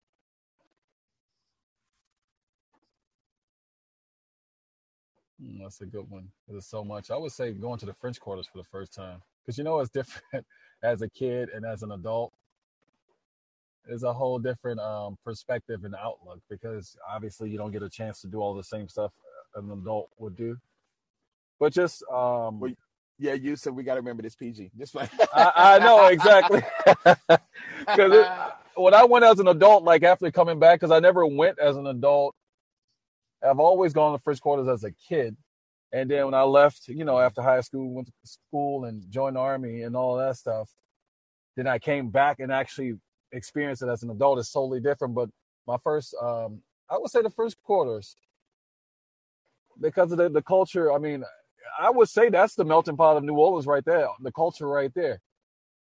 Mm, 5.42 5.60
that's 5.62 5.80
a 5.80 5.86
good 5.86 6.08
one. 6.10 6.28
There's 6.48 6.66
so 6.66 6.84
much. 6.84 7.10
I 7.10 7.16
would 7.16 7.32
say 7.32 7.52
going 7.52 7.78
to 7.78 7.86
the 7.86 7.94
French 7.94 8.20
quarters 8.20 8.46
for 8.46 8.58
the 8.58 8.64
first 8.64 8.92
time 8.94 9.22
because 9.44 9.56
you 9.58 9.64
know 9.64 9.80
it's 9.80 9.90
different 9.90 10.46
as 10.82 11.02
a 11.02 11.08
kid 11.08 11.48
and 11.50 11.64
as 11.64 11.82
an 11.82 11.92
adult. 11.92 12.32
It's 13.90 14.04
a 14.04 14.14
whole 14.14 14.40
different 14.40 14.80
um, 14.80 15.18
perspective 15.24 15.84
and 15.84 15.94
outlook 15.96 16.40
because 16.50 16.96
obviously 17.10 17.50
you 17.50 17.58
don't 17.58 17.72
get 17.72 17.84
a 17.84 17.90
chance 17.90 18.22
to 18.22 18.28
do 18.28 18.38
all 18.40 18.54
the 18.56 18.64
same 18.64 18.88
stuff 18.88 19.12
an 19.56 19.70
adult 19.72 20.10
would 20.18 20.36
do. 20.36 20.56
But 21.60 21.72
just 21.74 22.02
um, 22.12 22.60
Well, 22.60 22.72
Yeah, 23.18 23.34
you 23.34 23.56
said 23.56 23.74
we 23.74 23.84
got 23.84 23.94
to 23.94 24.00
remember 24.00 24.22
this 24.22 24.36
PG. 24.36 24.72
Just 24.78 24.94
like 24.94 25.10
I, 25.34 25.52
I 25.56 25.80
know 25.80 26.06
exactly 26.08 26.62
because 27.80 28.26
when 28.76 28.94
I 28.94 29.04
went 29.04 29.24
as 29.26 29.40
an 29.40 29.48
adult, 29.48 29.84
like 29.84 30.04
after 30.04 30.30
coming 30.32 30.58
back, 30.60 30.80
because 30.80 30.92
I 30.92 31.00
never 31.00 31.26
went 31.26 31.58
as 31.60 31.76
an 31.76 31.86
adult. 31.88 32.34
I've 33.48 33.60
always 33.60 33.92
gone 33.94 34.12
to 34.12 34.18
first 34.18 34.42
quarters 34.42 34.68
as 34.68 34.84
a 34.84 34.92
kid, 34.92 35.36
and 35.92 36.10
then 36.10 36.26
when 36.26 36.34
I 36.34 36.42
left, 36.42 36.88
you 36.88 37.04
know, 37.06 37.18
after 37.18 37.42
high 37.42 37.62
school, 37.62 37.94
went 37.94 38.08
to 38.08 38.12
school 38.24 38.84
and 38.86 39.04
joined 39.10 39.36
the 39.36 39.40
army 39.40 39.82
and 39.82 39.96
all 39.96 40.16
that 40.18 40.36
stuff. 40.36 40.70
Then 41.56 41.66
I 41.66 41.78
came 41.78 42.10
back 42.10 42.40
and 42.40 42.52
actually 42.52 42.94
experienced 43.32 43.82
it 43.82 43.88
as 43.88 44.02
an 44.02 44.10
adult. 44.10 44.38
is 44.38 44.50
totally 44.50 44.80
different. 44.80 45.14
But 45.14 45.30
my 45.66 45.76
first, 45.82 46.14
um, 46.20 46.60
I 46.90 46.98
would 46.98 47.10
say 47.10 47.22
the 47.22 47.30
first 47.30 47.62
quarters, 47.62 48.16
because 49.80 50.12
of 50.12 50.18
the, 50.18 50.28
the 50.28 50.42
culture. 50.42 50.92
I 50.92 50.98
mean, 50.98 51.24
I 51.78 51.90
would 51.90 52.08
say 52.08 52.28
that's 52.28 52.54
the 52.54 52.64
melting 52.64 52.96
pot 52.96 53.16
of 53.16 53.24
New 53.24 53.34
Orleans 53.34 53.66
right 53.66 53.84
there. 53.84 54.06
The 54.20 54.32
culture 54.32 54.68
right 54.68 54.92
there, 54.94 55.20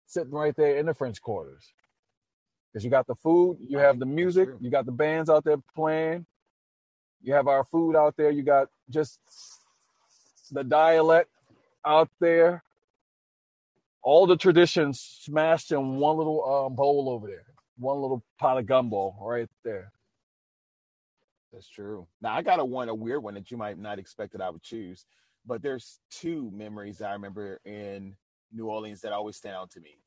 sitting 0.07 0.33
right 0.33 0.55
there 0.57 0.77
in 0.77 0.87
the 0.87 0.95
French 0.95 1.21
quarters. 1.21 1.73
Because 2.73 2.85
you 2.85 2.91
got 2.91 3.07
the 3.07 3.15
food, 3.15 3.59
you 3.61 3.79
have 3.79 3.99
the 3.99 4.07
music, 4.07 4.51
you 4.61 4.71
got 4.71 4.85
the 4.85 4.93
bands 4.93 5.31
out 5.31 5.45
there 5.45 5.57
playing, 5.75 6.27
you 7.23 7.33
have 7.33 7.49
our 7.49 7.65
food 7.65 7.97
out 7.97 8.15
there, 8.17 8.31
you 8.31 8.43
got 8.43 8.69
just 8.91 9.19
the 10.51 10.63
dialect 10.63 11.31
out 11.87 12.11
there, 12.21 12.63
all 14.07 14.25
the 14.25 14.37
traditions 14.37 15.01
smashed 15.01 15.73
in 15.73 15.97
one 15.97 16.17
little 16.17 16.67
um, 16.69 16.77
bowl 16.77 17.09
over 17.11 17.27
there, 17.27 17.45
one 17.77 18.01
little 18.01 18.23
pot 18.39 18.57
of 18.57 18.65
gumbo 18.65 19.17
right 19.21 19.49
there. 19.65 19.91
That's 21.53 21.69
true. 21.69 22.07
Now 22.23 22.33
I 22.33 22.43
got 22.43 22.61
a 22.61 22.65
one, 22.65 22.89
a 22.89 22.95
weird 22.95 23.25
one 23.25 23.35
that 23.35 23.51
you 23.51 23.57
might 23.57 23.81
not 23.81 23.99
expect 23.99 24.31
that 24.33 24.41
I 24.41 24.49
would 24.49 24.63
choose, 24.63 25.05
but 25.45 25.61
there's 25.61 25.99
two 26.09 26.53
memories 26.55 27.03
I 27.03 27.15
remember 27.15 27.61
in 27.65 28.15
New 28.53 28.67
Orleans 28.67 29.01
that 29.01 29.13
always 29.13 29.39
stand 29.39 29.57
out 29.57 29.73
to 29.73 29.81
me. 29.81 29.99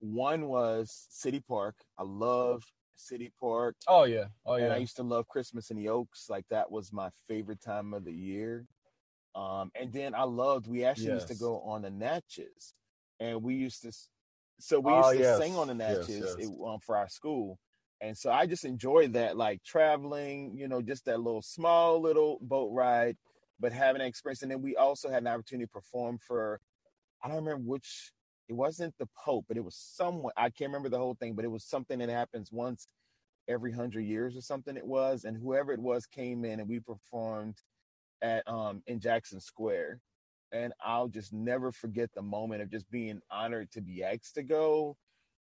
One 0.00 0.46
was 0.48 1.06
City 1.10 1.44
Park. 1.46 1.76
I 1.98 2.04
love 2.04 2.64
City 2.96 3.32
Park, 3.38 3.76
Oh 3.86 4.04
yeah, 4.04 4.26
oh 4.46 4.56
yeah. 4.56 4.64
and 4.64 4.72
I 4.72 4.78
used 4.78 4.96
to 4.96 5.02
love 5.02 5.28
Christmas 5.28 5.70
in 5.70 5.76
the 5.76 5.90
Oaks. 5.90 6.30
Like 6.30 6.46
that 6.48 6.70
was 6.72 6.90
my 6.90 7.10
favorite 7.28 7.60
time 7.60 7.92
of 7.92 8.06
the 8.06 8.14
year. 8.14 8.64
Um, 9.34 9.70
and 9.78 9.92
then 9.92 10.14
I 10.14 10.22
loved. 10.22 10.66
We 10.68 10.84
actually 10.86 11.12
used 11.12 11.28
to 11.28 11.34
go 11.34 11.60
on 11.60 11.82
the 11.82 11.90
Natchez, 11.90 12.72
and 13.22 13.42
we 13.42 13.54
used 13.54 13.82
to. 13.82 13.92
So 14.60 14.80
we 14.80 14.92
Oh, 14.92 15.10
used 15.10 15.12
to 15.12 15.18
yes, 15.20 15.36
sing 15.38 15.56
on 15.56 15.68
the 15.68 15.74
yes, 15.74 16.08
Natchez 16.08 16.20
yes. 16.20 16.34
it- 16.38 16.64
um, 16.66 16.78
for 16.80 16.96
our 16.96 17.08
school, 17.08 17.58
and 18.00 18.16
so 18.16 18.30
I 18.30 18.46
just 18.46 18.64
enjoyed 18.64 19.12
that, 19.14 19.36
like 19.36 19.62
traveling. 19.64 20.56
You 20.56 20.68
know, 20.68 20.82
just 20.82 21.04
that 21.06 21.20
little 21.20 21.42
small 21.42 22.00
little 22.00 22.38
boat 22.42 22.70
ride, 22.72 23.16
but 23.60 23.72
having 23.72 24.00
that 24.00 24.06
experience. 24.08 24.42
And 24.42 24.50
then 24.50 24.62
we 24.62 24.76
also 24.76 25.08
had 25.08 25.22
an 25.22 25.28
opportunity 25.28 25.66
to 25.66 25.72
perform 25.72 26.18
for. 26.26 26.60
I 27.22 27.28
don't 27.28 27.38
remember 27.44 27.62
which. 27.64 28.12
It 28.48 28.54
wasn't 28.54 28.94
the 28.98 29.08
Pope, 29.24 29.46
but 29.48 29.56
it 29.56 29.64
was 29.64 29.76
someone. 29.76 30.32
I 30.36 30.50
can't 30.50 30.68
remember 30.70 30.88
the 30.90 30.98
whole 30.98 31.14
thing, 31.14 31.34
but 31.34 31.44
it 31.44 31.50
was 31.50 31.64
something 31.64 31.98
that 32.00 32.10
happens 32.10 32.50
once 32.52 32.86
every 33.48 33.72
hundred 33.72 34.02
years 34.02 34.36
or 34.36 34.40
something. 34.42 34.76
It 34.76 34.86
was, 34.86 35.24
and 35.24 35.36
whoever 35.36 35.72
it 35.72 35.80
was 35.80 36.06
came 36.06 36.44
in, 36.44 36.60
and 36.60 36.68
we 36.68 36.80
performed 36.80 37.56
at 38.20 38.46
um 38.48 38.82
in 38.86 39.00
Jackson 39.00 39.40
Square. 39.40 40.00
And 40.52 40.72
I'll 40.84 41.08
just 41.08 41.32
never 41.32 41.72
forget 41.72 42.10
the 42.14 42.22
moment 42.22 42.62
of 42.62 42.70
just 42.70 42.90
being 42.90 43.20
honored 43.30 43.70
to 43.72 43.80
be 43.80 44.04
asked 44.04 44.34
to 44.34 44.42
go. 44.42 44.96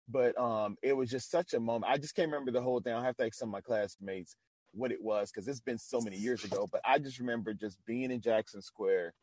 But 0.09 0.39
um 0.39 0.77
it 0.83 0.93
was 0.97 1.11
just 1.11 1.31
such 1.31 1.55
a 1.55 1.61
moment. 1.61 1.93
I 1.93 1.99
just 1.99 2.15
can't 2.15 2.31
remember 2.31 2.53
the 2.53 2.63
whole 2.63 2.81
thing. 2.81 2.93
I'll 2.95 3.03
have 3.03 3.17
to 3.17 3.27
ask 3.27 3.35
some 3.35 3.49
of 3.49 3.53
my 3.53 3.61
classmates 3.61 4.37
what 4.73 4.93
it 4.93 5.03
was 5.03 5.31
because 5.31 5.49
it's 5.49 5.61
been 5.61 5.79
so 5.79 6.01
many 6.01 6.17
years 6.17 6.45
ago. 6.45 6.67
But 6.71 6.83
I 6.85 6.99
just 6.99 7.19
remember 7.19 7.55
just 7.55 7.79
being 7.87 8.11
in 8.11 8.21
Jackson 8.21 8.63
Square 8.63 9.15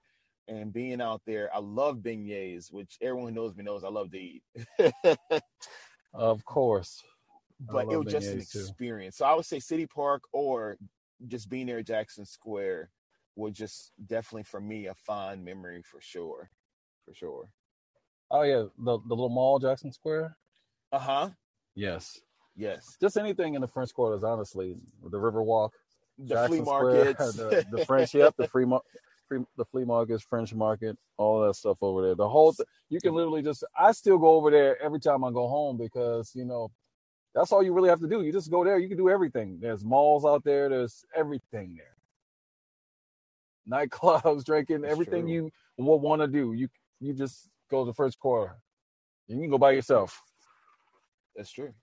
and 0.47 0.73
being 0.73 1.01
out 1.01 1.21
there. 1.25 1.49
I 1.53 1.59
love 1.59 1.97
beignets, 1.97 2.71
which 2.71 2.97
everyone 3.01 3.33
who 3.33 3.41
knows 3.41 3.55
me 3.55 3.63
knows 3.63 3.83
I 3.83 3.89
love 3.89 4.11
to 4.11 4.19
eat. 4.19 4.43
of 6.13 6.43
course. 6.45 7.01
but 7.59 7.91
it 7.91 7.97
was 7.97 8.11
just 8.11 8.27
an 8.27 8.39
beignets, 8.39 8.51
too. 8.51 8.59
experience. 8.59 9.17
So 9.17 9.25
I 9.25 9.33
would 9.35 9.45
say 9.45 9.59
City 9.59 9.87
Park 9.87 10.23
or 10.33 10.77
just 11.27 11.49
being 11.49 11.67
there 11.67 11.79
at 11.79 11.87
Jackson 11.87 12.25
Square 12.25 12.89
was 13.35 13.53
just 13.53 13.91
definitely 14.05 14.43
for 14.43 14.61
me 14.61 14.87
a 14.87 14.93
fond 14.93 15.43
memory 15.43 15.81
for 15.83 15.99
sure. 16.01 16.49
For 17.05 17.13
sure. 17.13 17.49
Oh 18.31 18.43
yeah, 18.43 18.63
the 18.77 18.99
the 19.07 19.15
little 19.15 19.29
mall, 19.29 19.59
Jackson 19.59 19.91
Square. 19.91 20.37
Uh 20.91 20.99
huh. 20.99 21.29
Yes, 21.75 22.19
Yes. 22.55 22.97
just 23.01 23.17
anything 23.17 23.55
in 23.55 23.61
the 23.61 23.67
French 23.67 23.93
quarters, 23.93 24.23
honestly. 24.23 24.75
The 25.03 25.17
Riverwalk, 25.17 25.71
The 26.19 26.35
Jackson 26.35 26.47
flea 26.63 26.65
Square, 26.65 27.05
markets. 27.05 27.33
the, 27.33 27.65
the 27.71 27.85
French, 27.85 28.13
yep, 28.13 28.35
the 28.37 28.47
free, 28.47 28.65
mar- 28.65 28.83
free, 29.27 29.39
the 29.57 29.65
flea 29.65 29.83
markets, 29.85 30.23
French 30.23 30.53
market, 30.53 30.95
all 31.17 31.41
that 31.45 31.55
stuff 31.55 31.77
over 31.81 32.03
there. 32.03 32.13
The 32.15 32.29
whole, 32.29 32.53
th- 32.53 32.67
you 32.89 32.99
can 33.01 33.13
literally 33.15 33.41
just. 33.41 33.63
I 33.77 33.91
still 33.91 34.19
go 34.19 34.29
over 34.35 34.51
there 34.51 34.79
every 34.83 34.99
time 34.99 35.23
I 35.23 35.31
go 35.31 35.47
home 35.47 35.77
because 35.77 36.31
you 36.35 36.45
know, 36.45 36.69
that's 37.33 37.51
all 37.51 37.63
you 37.63 37.73
really 37.73 37.89
have 37.89 38.01
to 38.01 38.07
do. 38.07 38.21
You 38.21 38.31
just 38.31 38.51
go 38.51 38.63
there. 38.63 38.77
You 38.77 38.87
can 38.87 38.97
do 38.97 39.09
everything. 39.09 39.57
There's 39.59 39.83
malls 39.83 40.23
out 40.23 40.43
there. 40.43 40.69
There's 40.69 41.03
everything 41.15 41.75
there. 41.75 41.92
Nightclubs, 43.69 44.43
drinking, 44.45 44.81
That's 44.81 44.93
everything 44.93 45.27
true. 45.27 45.29
you 45.29 45.51
would 45.77 45.97
want 45.97 46.21
to 46.21 46.27
do. 46.27 46.53
You 46.53 46.69
you 46.99 47.13
just 47.13 47.49
go 47.69 47.83
to 47.83 47.85
the 47.87 47.93
first 47.93 48.19
quarter. 48.19 48.55
You 49.27 49.39
can 49.39 49.49
go 49.49 49.57
by 49.57 49.71
yourself. 49.71 50.21
That's 51.35 51.51
true. 51.51 51.73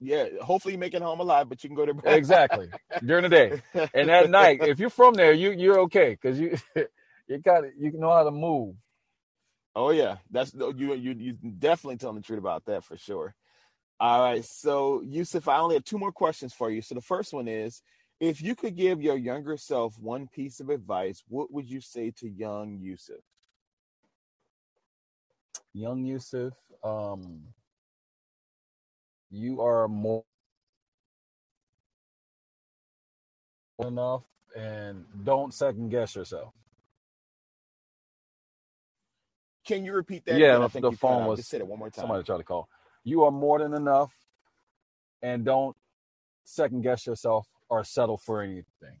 Yeah. 0.00 0.26
Hopefully 0.42 0.74
you 0.74 0.78
make 0.78 0.94
it 0.94 1.02
home 1.02 1.20
alive, 1.20 1.48
but 1.48 1.62
you 1.64 1.70
can 1.70 1.76
go 1.76 1.86
to 1.86 1.94
exactly 2.04 2.68
during 3.04 3.22
the 3.24 3.28
day 3.28 3.62
and 3.94 4.10
at 4.10 4.28
night 4.30 4.62
if 4.62 4.78
you're 4.80 4.90
from 4.90 5.14
there 5.14 5.32
you 5.32 5.52
you're 5.52 5.80
okay 5.80 6.10
because 6.10 6.38
you 6.40 6.56
you 7.28 7.38
got 7.38 7.64
you 7.78 7.92
know 7.92 8.10
how 8.12 8.24
to 8.24 8.30
move 8.30 8.74
Oh 9.74 9.90
yeah, 9.90 10.16
that's 10.30 10.52
you. 10.54 10.94
You 10.94 11.14
you 11.16 11.32
definitely 11.34 11.98
telling 11.98 12.16
the 12.16 12.22
truth 12.22 12.40
about 12.40 12.64
that 12.66 12.84
for 12.84 12.96
sure. 12.96 13.34
All 14.00 14.22
right, 14.22 14.44
so 14.44 15.02
Yusuf, 15.02 15.48
I 15.48 15.58
only 15.58 15.76
have 15.76 15.84
two 15.84 15.98
more 15.98 16.12
questions 16.12 16.52
for 16.52 16.70
you. 16.70 16.82
So 16.82 16.94
the 16.96 17.00
first 17.00 17.32
one 17.32 17.48
is, 17.48 17.82
if 18.20 18.42
you 18.42 18.54
could 18.56 18.76
give 18.76 19.00
your 19.02 19.16
younger 19.16 19.56
self 19.56 19.98
one 19.98 20.28
piece 20.28 20.60
of 20.60 20.70
advice, 20.70 21.22
what 21.28 21.52
would 21.52 21.68
you 21.70 21.80
say 21.80 22.10
to 22.18 22.28
young 22.28 22.78
Yusuf? 22.80 23.20
young 25.74 26.02
yusuf 26.04 26.54
um 26.82 27.42
you 29.30 29.60
are 29.60 29.86
more 29.86 30.24
enough 33.78 34.24
and 34.56 35.04
don't 35.24 35.52
second 35.54 35.90
guess 35.90 36.16
yourself 36.16 36.52
Can 39.66 39.84
you 39.84 39.92
repeat 39.92 40.24
that? 40.24 40.38
Yeah. 40.38 40.56
I 40.56 40.60
the- 40.60 40.68
think 40.70 40.82
the 40.84 40.92
phone 40.92 41.26
was- 41.26 41.40
Just 41.40 41.50
say 41.50 41.58
it 41.58 41.66
one 41.66 41.78
more 41.78 41.90
time. 41.90 42.02
somebody 42.02 42.24
tried 42.24 42.38
to 42.38 42.44
call 42.44 42.68
you 43.04 43.24
are 43.24 43.30
more 43.30 43.58
than 43.60 43.74
enough 43.74 44.12
and 45.22 45.44
don't 45.44 45.76
second 46.44 46.80
guess 46.82 47.06
yourself 47.06 47.46
or 47.70 47.84
settle 47.84 48.16
for 48.18 48.42
anything 48.42 48.98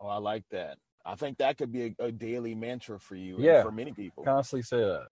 Oh, 0.00 0.06
I 0.06 0.18
like 0.18 0.44
that. 0.52 0.78
I 1.04 1.16
think 1.16 1.38
that 1.38 1.58
could 1.58 1.72
be 1.72 1.96
a, 1.98 2.04
a 2.04 2.12
daily 2.12 2.54
mantra 2.54 3.00
for 3.00 3.16
you. 3.16 3.34
and 3.36 3.44
Yeah. 3.44 3.62
for 3.64 3.72
many 3.72 3.92
people. 3.92 4.22
constantly 4.22 4.62
say 4.62 4.78
that 4.78 5.08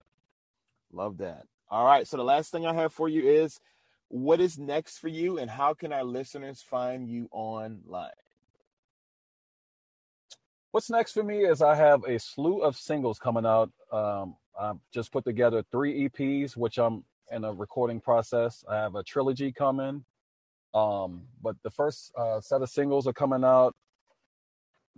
Love 0.93 1.17
that. 1.17 1.45
All 1.69 1.85
right. 1.85 2.07
So 2.07 2.15
the 2.15 2.23
last 2.23 2.51
thing 2.51 2.65
I 2.65 2.73
have 2.73 2.93
for 2.93 3.09
you 3.09 3.27
is, 3.27 3.59
what 4.07 4.39
is 4.39 4.57
next 4.57 4.99
for 4.99 5.09
you, 5.09 5.37
and 5.39 5.49
how 5.51 5.73
can 5.73 5.91
our 5.91 6.05
listeners 6.05 6.61
find 6.61 7.09
you 7.09 7.27
online? 7.33 8.11
What's 10.71 10.89
next 10.89 11.11
for 11.13 11.23
me 11.23 11.43
is 11.45 11.61
I 11.61 11.75
have 11.75 12.03
a 12.05 12.17
slew 12.19 12.61
of 12.61 12.77
singles 12.77 13.19
coming 13.19 13.45
out. 13.45 13.69
Um, 13.91 14.37
I've 14.57 14.77
just 14.93 15.11
put 15.11 15.25
together 15.25 15.63
three 15.71 16.07
EPs, 16.07 16.55
which 16.55 16.77
I'm 16.77 17.03
in 17.31 17.43
a 17.43 17.51
recording 17.53 17.99
process. 17.99 18.63
I 18.69 18.75
have 18.75 18.95
a 18.95 19.03
trilogy 19.03 19.51
coming. 19.51 20.05
Um, 20.73 21.23
but 21.41 21.55
the 21.63 21.71
first 21.71 22.11
uh, 22.17 22.41
set 22.41 22.61
of 22.61 22.69
singles 22.69 23.07
are 23.07 23.13
coming 23.13 23.43
out 23.43 23.75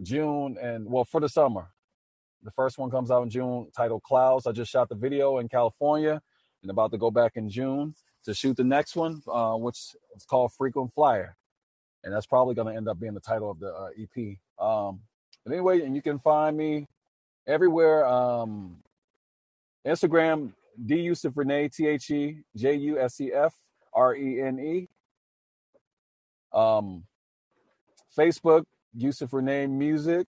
June 0.02 0.58
and 0.62 0.90
well 0.90 1.06
for 1.06 1.22
the 1.22 1.30
summer. 1.30 1.72
The 2.44 2.52
first 2.52 2.78
one 2.78 2.90
comes 2.90 3.12
out 3.12 3.24
in 3.24 3.30
June, 3.30 3.68
titled 3.76 4.04
Clouds. 4.04 4.48
I 4.48 4.52
just 4.52 4.72
shot 4.72 4.90
the 4.90 4.96
video 4.96 5.40
in 5.40 5.50
California 5.50 6.22
and 6.62 6.72
about 6.72 6.92
to 6.92 6.98
go 6.98 7.12
back 7.12 7.34
in 7.36 7.50
June 7.50 7.94
to 8.26 8.34
shoot 8.34 8.56
the 8.56 8.64
next 8.64 8.96
one, 8.96 9.22
uh, 9.32 9.56
which 9.56 9.96
is 10.16 10.26
called 10.26 10.54
Frequent 10.54 10.94
Flyer. 10.94 11.36
And 12.04 12.14
that's 12.14 12.26
probably 12.26 12.56
going 12.56 12.68
to 12.68 12.76
end 12.76 12.88
up 12.88 13.00
being 13.00 13.14
the 13.14 13.20
title 13.20 13.52
of 13.52 13.60
the 13.60 13.74
uh, 13.74 13.90
EP. 13.98 14.38
Um, 14.58 15.02
but 15.44 15.54
anyway, 15.54 15.82
and 15.82 15.96
you 15.96 16.02
can 16.02 16.20
find 16.20 16.56
me 16.56 16.88
everywhere. 17.46 18.06
Um, 18.06 18.78
Instagram, 19.86 20.54
D 20.86 21.02
Yusuf 21.02 21.36
Rene, 21.36 21.68
T 21.70 21.88
H 21.88 22.10
E 22.12 22.38
J 22.56 22.76
U 22.76 23.00
S 23.00 23.20
E 23.20 23.34
F 23.34 23.54
R 23.94 24.16
E 24.16 24.42
N 24.42 24.60
E. 24.60 24.88
Um, 26.54 27.04
Facebook, 28.18 28.66
Yusuf 28.96 29.34
Renee 29.34 29.68
Music. 29.68 30.28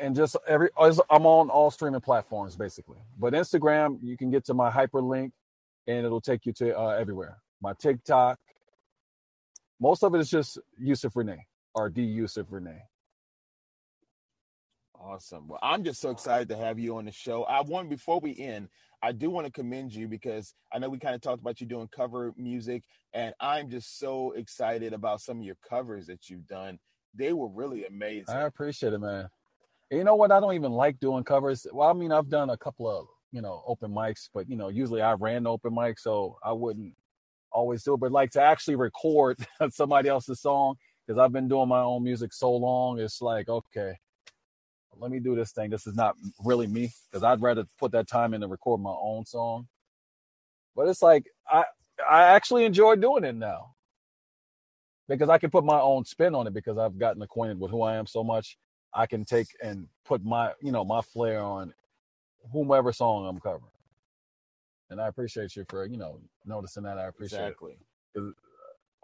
And 0.00 0.16
just 0.16 0.36
every, 0.46 0.70
I'm 0.78 1.26
on 1.26 1.50
all 1.50 1.70
streaming 1.70 2.00
platforms 2.00 2.56
basically. 2.56 2.98
But 3.18 3.34
Instagram, 3.34 3.98
you 4.02 4.16
can 4.16 4.30
get 4.30 4.44
to 4.46 4.54
my 4.54 4.70
hyperlink 4.70 5.32
and 5.86 6.06
it'll 6.06 6.20
take 6.20 6.46
you 6.46 6.52
to 6.54 6.78
uh, 6.78 6.88
everywhere. 6.88 7.38
My 7.60 7.74
TikTok. 7.74 8.38
Most 9.80 10.02
of 10.02 10.14
it 10.14 10.20
is 10.20 10.30
just 10.30 10.58
Yusuf 10.78 11.14
Renee 11.16 11.46
or 11.74 11.90
D 11.90 12.02
Yusuf 12.02 12.46
Renee. 12.50 12.82
Awesome. 14.98 15.48
Well, 15.48 15.58
I'm 15.62 15.84
just 15.84 16.00
so 16.00 16.10
excited 16.10 16.48
to 16.48 16.56
have 16.56 16.78
you 16.78 16.96
on 16.96 17.04
the 17.04 17.12
show. 17.12 17.42
I 17.44 17.60
want 17.60 17.90
before 17.90 18.20
we 18.20 18.38
end, 18.38 18.68
I 19.04 19.12
do 19.12 19.28
want 19.28 19.46
to 19.46 19.52
commend 19.52 19.94
you 19.94 20.08
because 20.08 20.54
I 20.72 20.78
know 20.78 20.88
we 20.88 20.98
kind 20.98 21.14
of 21.14 21.20
talked 21.20 21.42
about 21.42 21.60
you 21.60 21.66
doing 21.66 21.90
cover 21.94 22.32
music, 22.38 22.84
and 23.12 23.34
I'm 23.38 23.68
just 23.68 23.98
so 23.98 24.32
excited 24.32 24.94
about 24.94 25.20
some 25.20 25.40
of 25.40 25.44
your 25.44 25.58
covers 25.68 26.06
that 26.06 26.30
you've 26.30 26.46
done. 26.46 26.78
They 27.14 27.34
were 27.34 27.48
really 27.48 27.84
amazing. 27.84 28.34
I 28.34 28.46
appreciate 28.46 28.94
it, 28.94 28.98
man. 28.98 29.28
You 29.90 30.04
know 30.04 30.14
what? 30.14 30.32
I 30.32 30.40
don't 30.40 30.54
even 30.54 30.72
like 30.72 30.98
doing 31.00 31.22
covers. 31.22 31.66
Well, 31.70 31.86
I 31.86 31.92
mean, 31.92 32.12
I've 32.12 32.30
done 32.30 32.48
a 32.48 32.56
couple 32.56 32.88
of 32.88 33.06
you 33.30 33.42
know 33.42 33.62
open 33.66 33.92
mics, 33.92 34.30
but 34.32 34.48
you 34.48 34.56
know, 34.56 34.68
usually 34.68 35.02
I 35.02 35.12
ran 35.12 35.46
open 35.46 35.74
mic, 35.74 35.98
so 35.98 36.38
I 36.42 36.52
wouldn't 36.52 36.94
always 37.52 37.82
do 37.82 37.92
it. 37.92 38.00
But 38.00 38.10
like 38.10 38.30
to 38.30 38.42
actually 38.42 38.76
record 38.76 39.36
somebody 39.70 40.08
else's 40.08 40.40
song 40.40 40.76
because 41.06 41.20
I've 41.20 41.32
been 41.32 41.46
doing 41.46 41.68
my 41.68 41.80
own 41.80 42.02
music 42.02 42.32
so 42.32 42.50
long, 42.56 42.98
it's 42.98 43.20
like 43.20 43.50
okay, 43.50 43.92
let 44.98 45.10
me 45.10 45.20
do 45.20 45.34
this 45.34 45.52
thing. 45.52 45.70
This 45.70 45.86
is 45.86 45.94
not 45.94 46.16
really 46.44 46.66
me 46.66 46.92
because 47.10 47.22
I'd 47.22 47.42
rather 47.42 47.64
put 47.78 47.92
that 47.92 48.08
time 48.08 48.34
in 48.34 48.40
to 48.40 48.48
record 48.48 48.80
my 48.80 48.94
own 49.00 49.24
song. 49.24 49.68
But 50.76 50.88
it's 50.88 51.02
like 51.02 51.24
I 51.48 51.64
I 52.08 52.22
actually 52.22 52.64
enjoy 52.64 52.96
doing 52.96 53.24
it 53.24 53.34
now 53.34 53.74
because 55.08 55.28
I 55.28 55.38
can 55.38 55.50
put 55.50 55.64
my 55.64 55.80
own 55.80 56.04
spin 56.04 56.34
on 56.34 56.46
it 56.46 56.54
because 56.54 56.78
I've 56.78 56.98
gotten 56.98 57.22
acquainted 57.22 57.60
with 57.60 57.70
who 57.70 57.82
I 57.82 57.96
am 57.96 58.06
so 58.06 58.24
much. 58.24 58.56
I 58.92 59.06
can 59.06 59.24
take 59.24 59.48
and 59.62 59.88
put 60.04 60.24
my 60.24 60.52
you 60.60 60.72
know 60.72 60.84
my 60.84 61.00
flair 61.00 61.40
on 61.42 61.72
whomever 62.52 62.92
song 62.92 63.26
I'm 63.26 63.40
covering. 63.40 63.70
And 64.90 65.00
I 65.00 65.08
appreciate 65.08 65.56
you 65.56 65.64
for 65.68 65.86
you 65.86 65.96
know 65.96 66.20
noticing 66.44 66.84
that. 66.84 66.98
I 66.98 67.06
appreciate 67.06 67.40
exactly. 67.40 67.76
it. 68.14 68.34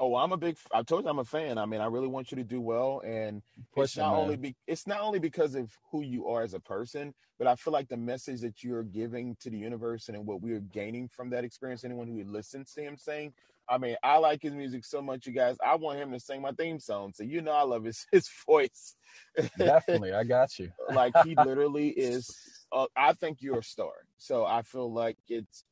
Oh, 0.03 0.17
I'm 0.17 0.33
a 0.33 0.37
big. 0.39 0.57
I 0.73 0.83
told 0.83 1.05
you 1.05 1.11
I'm 1.11 1.19
a 1.19 1.25
fan. 1.25 1.59
I 1.59 1.67
mean, 1.67 1.83
I 1.83 1.87
really 1.87 2.09
want 2.09 2.33
you 2.33 2.37
to 2.37 2.43
do 2.43 2.59
well, 2.59 3.03
and 3.05 3.43
it's 3.77 3.99
not 3.99 4.15
only 4.15 4.37
be, 4.37 4.57
it's 4.67 4.87
not 4.87 5.03
only 5.03 5.19
because 5.19 5.55
of 5.55 5.71
who 5.93 6.03
you 6.03 6.27
are 6.27 6.43
as 6.43 6.55
a 6.55 6.61
person, 6.61 7.13
but 7.39 7.47
I 7.47 7.55
feel 7.55 7.75
like 7.75 7.89
the 7.89 7.99
message 7.99 8.41
that 8.41 8.65
you're 8.65 8.83
giving 8.83 9.37
to 9.41 9.51
the 9.51 9.59
universe 9.59 10.09
and 10.09 10.27
what 10.27 10.41
we're 10.41 10.61
gaining 10.61 11.07
from 11.07 11.29
that 11.31 11.45
experience. 11.45 11.85
Anyone 11.85 12.09
who 12.09 12.25
listens 12.25 12.73
to 12.73 12.81
him 12.81 12.97
saying, 12.97 13.35
I 13.69 13.77
mean, 13.77 13.97
I 14.03 14.17
like 14.17 14.41
his 14.41 14.55
music 14.55 14.87
so 14.87 15.03
much, 15.03 15.27
you 15.27 15.35
guys. 15.35 15.59
I 15.65 15.77
want 15.77 15.99
him 15.99 16.13
to 16.13 16.19
sing 16.19 16.41
my 16.41 16.53
theme 16.53 16.81
song, 16.81 17.13
so 17.15 17.23
you 17.23 17.43
know 17.43 17.53
I 17.53 17.63
love 17.63 17.85
his 17.85 18.07
his 18.13 18.27
voice. 18.47 18.97
Definitely, 19.59 20.15
I 20.15 20.25
got 20.25 20.59
you. 20.59 20.73
like 20.95 21.13
he 21.25 21.35
literally 21.45 21.89
is. 21.91 22.35
Uh, 22.73 22.87
I 22.97 23.13
think 23.13 23.43
you're 23.43 23.59
a 23.59 23.63
star, 23.63 23.93
so 24.17 24.47
I 24.47 24.63
feel 24.63 24.91
like 24.91 25.19
it's 25.29 25.65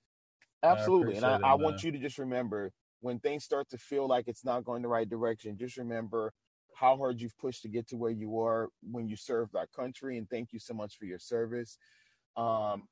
absolutely, 0.63 1.15
I 1.15 1.17
and 1.17 1.45
I, 1.45 1.51
I 1.51 1.55
want 1.55 1.83
you 1.83 1.93
to 1.93 1.99
just 1.99 2.19
remember 2.19 2.73
when 3.01 3.19
things 3.21 3.45
start 3.45 3.69
to 3.71 3.79
feel 3.79 4.07
like 4.09 4.29
it's 4.29 4.45
not 4.45 4.65
going 4.65 4.83
the 4.83 4.89
right 4.89 5.09
direction, 5.09 5.57
just 5.57 5.77
remember 5.77 6.33
how 6.75 6.97
hard 6.97 7.21
you've 7.21 7.37
pushed 7.39 7.63
to 7.63 7.69
get 7.69 7.89
to 7.89 7.97
where 7.97 8.11
you 8.11 8.39
are 8.39 8.69
when 8.83 9.09
you 9.09 9.17
served 9.17 9.57
our 9.57 9.67
country. 9.75 10.17
And 10.17 10.29
thank 10.29 10.53
you 10.53 10.59
so 10.59 10.75
much 10.75 10.97
for 10.97 11.07
your 11.07 11.19
service. 11.19 11.77
Um, 12.37 12.85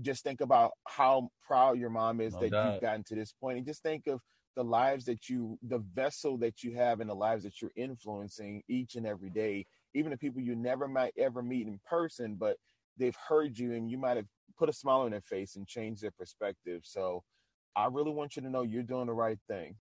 just 0.00 0.22
think 0.24 0.40
about 0.40 0.72
how 0.86 1.28
proud 1.46 1.78
your 1.78 1.90
mom 1.90 2.20
is 2.20 2.34
no 2.34 2.40
that 2.40 2.50
doubt. 2.50 2.72
you've 2.72 2.82
gotten 2.82 3.04
to 3.04 3.14
this 3.14 3.32
point, 3.32 3.58
and 3.58 3.66
just 3.66 3.82
think 3.82 4.06
of 4.06 4.20
the 4.54 4.64
lives 4.64 5.04
that 5.06 5.28
you, 5.28 5.58
the 5.62 5.78
vessel 5.94 6.36
that 6.38 6.62
you 6.62 6.74
have, 6.76 7.00
and 7.00 7.10
the 7.10 7.14
lives 7.14 7.42
that 7.42 7.60
you're 7.60 7.72
influencing 7.76 8.62
each 8.68 8.94
and 8.96 9.06
every 9.06 9.30
day. 9.30 9.66
Even 9.94 10.10
the 10.10 10.16
people 10.16 10.40
you 10.40 10.54
never 10.54 10.88
might 10.88 11.12
ever 11.18 11.42
meet 11.42 11.66
in 11.66 11.78
person, 11.84 12.36
but 12.38 12.56
they've 12.96 13.16
heard 13.28 13.58
you, 13.58 13.74
and 13.74 13.90
you 13.90 13.98
might 13.98 14.16
have 14.16 14.26
put 14.56 14.68
a 14.68 14.72
smile 14.72 15.00
on 15.00 15.10
their 15.10 15.20
face 15.20 15.56
and 15.56 15.66
changed 15.66 16.02
their 16.02 16.10
perspective. 16.12 16.82
So 16.84 17.22
I 17.74 17.86
really 17.86 18.10
want 18.10 18.36
you 18.36 18.42
to 18.42 18.50
know 18.50 18.62
you're 18.62 18.82
doing 18.82 19.06
the 19.06 19.14
right 19.14 19.38
thing. 19.48 19.76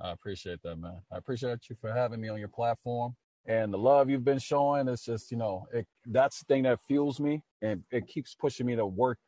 I 0.00 0.12
appreciate 0.12 0.62
that, 0.62 0.76
man. 0.76 1.00
I 1.12 1.16
appreciate 1.16 1.68
you 1.68 1.76
for 1.80 1.92
having 1.92 2.20
me 2.20 2.28
on 2.28 2.38
your 2.38 2.48
platform 2.48 3.16
and 3.46 3.72
the 3.72 3.78
love 3.78 4.08
you've 4.08 4.24
been 4.24 4.38
showing. 4.38 4.86
It's 4.88 5.04
just, 5.04 5.30
you 5.30 5.36
know, 5.36 5.66
it, 5.72 5.86
that's 6.06 6.38
the 6.38 6.44
thing 6.44 6.62
that 6.64 6.78
fuels 6.86 7.18
me 7.18 7.42
and 7.62 7.82
it 7.90 8.06
keeps 8.06 8.34
pushing 8.34 8.66
me 8.66 8.76
to 8.76 8.86
work 8.86 9.18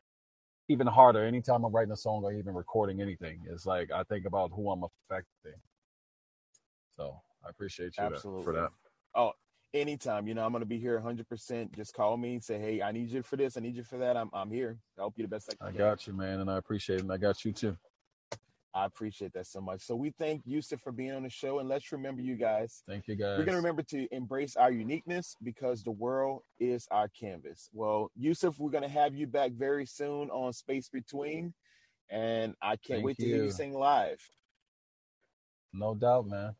even 0.69 0.87
harder 0.87 1.25
anytime 1.25 1.65
I'm 1.65 1.73
writing 1.73 1.91
a 1.91 1.97
song 1.97 2.21
or 2.23 2.31
even 2.31 2.53
recording 2.53 3.01
anything. 3.01 3.41
It's 3.49 3.65
like 3.65 3.91
I 3.91 4.03
think 4.03 4.25
about 4.25 4.51
who 4.55 4.71
I'm 4.71 4.83
affecting. 4.83 5.59
So 6.95 7.19
I 7.45 7.49
appreciate 7.49 7.97
you 7.97 8.05
Absolutely. 8.05 8.43
for 8.43 8.53
that. 8.53 8.69
Oh, 9.15 9.31
anytime. 9.73 10.27
You 10.27 10.33
know, 10.33 10.45
I'm 10.45 10.51
going 10.51 10.61
to 10.61 10.67
be 10.67 10.79
here 10.79 10.99
100%. 10.99 11.75
Just 11.75 11.93
call 11.93 12.17
me 12.17 12.33
and 12.33 12.43
say, 12.43 12.59
hey, 12.59 12.81
I 12.81 12.91
need 12.91 13.09
you 13.09 13.23
for 13.23 13.37
this. 13.37 13.57
I 13.57 13.61
need 13.61 13.75
you 13.75 13.83
for 13.83 13.97
that. 13.97 14.17
I'm, 14.17 14.29
I'm 14.33 14.51
here. 14.51 14.77
I 14.97 15.01
help 15.01 15.13
you 15.17 15.23
the 15.23 15.29
best 15.29 15.53
I 15.61 15.65
can. 15.65 15.75
I 15.75 15.77
got 15.77 16.07
you, 16.07 16.13
man. 16.13 16.39
And 16.39 16.49
I 16.49 16.57
appreciate 16.57 16.97
it. 16.97 17.03
And 17.03 17.11
I 17.11 17.17
got 17.17 17.43
you 17.45 17.51
too. 17.51 17.77
I 18.73 18.85
appreciate 18.85 19.33
that 19.33 19.47
so 19.47 19.59
much. 19.59 19.81
So 19.81 19.95
we 19.95 20.11
thank 20.17 20.43
Yusuf 20.45 20.79
for 20.79 20.93
being 20.93 21.11
on 21.11 21.23
the 21.23 21.29
show. 21.29 21.59
And 21.59 21.67
let's 21.67 21.91
remember 21.91 22.21
you 22.21 22.35
guys. 22.35 22.83
Thank 22.87 23.07
you, 23.07 23.15
guys. 23.15 23.37
We're 23.37 23.43
going 23.43 23.57
to 23.57 23.57
remember 23.57 23.83
to 23.83 24.07
embrace 24.13 24.55
our 24.55 24.71
uniqueness 24.71 25.35
because 25.43 25.83
the 25.83 25.91
world 25.91 26.43
is 26.59 26.87
our 26.89 27.09
canvas. 27.09 27.69
Well, 27.73 28.11
Yusuf, 28.15 28.59
we're 28.59 28.71
going 28.71 28.83
to 28.83 28.89
have 28.89 29.13
you 29.13 29.27
back 29.27 29.51
very 29.51 29.85
soon 29.85 30.29
on 30.29 30.53
Space 30.53 30.87
Between. 30.87 31.53
And 32.09 32.55
I 32.61 32.71
can't 32.71 32.87
thank 32.87 33.05
wait 33.05 33.19
you. 33.19 33.25
to 33.25 33.31
hear 33.33 33.43
you 33.45 33.51
sing 33.51 33.73
live. 33.73 34.21
No 35.73 35.93
doubt, 35.93 36.27
man. 36.27 36.55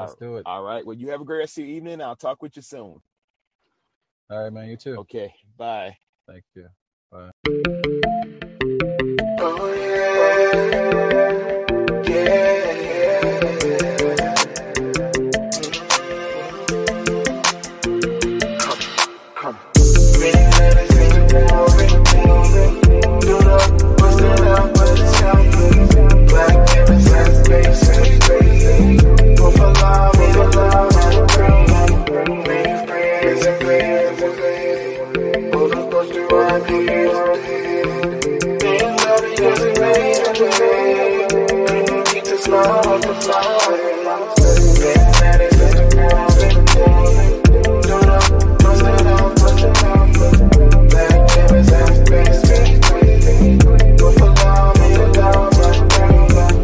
Let's 0.00 0.14
do 0.14 0.36
it. 0.36 0.44
All 0.46 0.62
right. 0.62 0.84
Well, 0.86 0.96
you 0.96 1.10
have 1.10 1.20
a 1.20 1.24
great 1.24 1.38
rest 1.38 1.58
of 1.58 1.64
your 1.64 1.74
evening. 1.74 2.00
I'll 2.00 2.16
talk 2.16 2.42
with 2.42 2.54
you 2.56 2.62
soon. 2.62 3.00
All 4.30 4.44
right, 4.44 4.52
man. 4.52 4.68
You 4.68 4.76
too. 4.76 4.96
Okay. 4.98 5.32
Bye. 5.56 5.96
Thank 6.28 6.44
you. 6.54 6.68
Bye. 7.10 7.30
Oh, 9.40 9.74
yeah. 9.74 11.37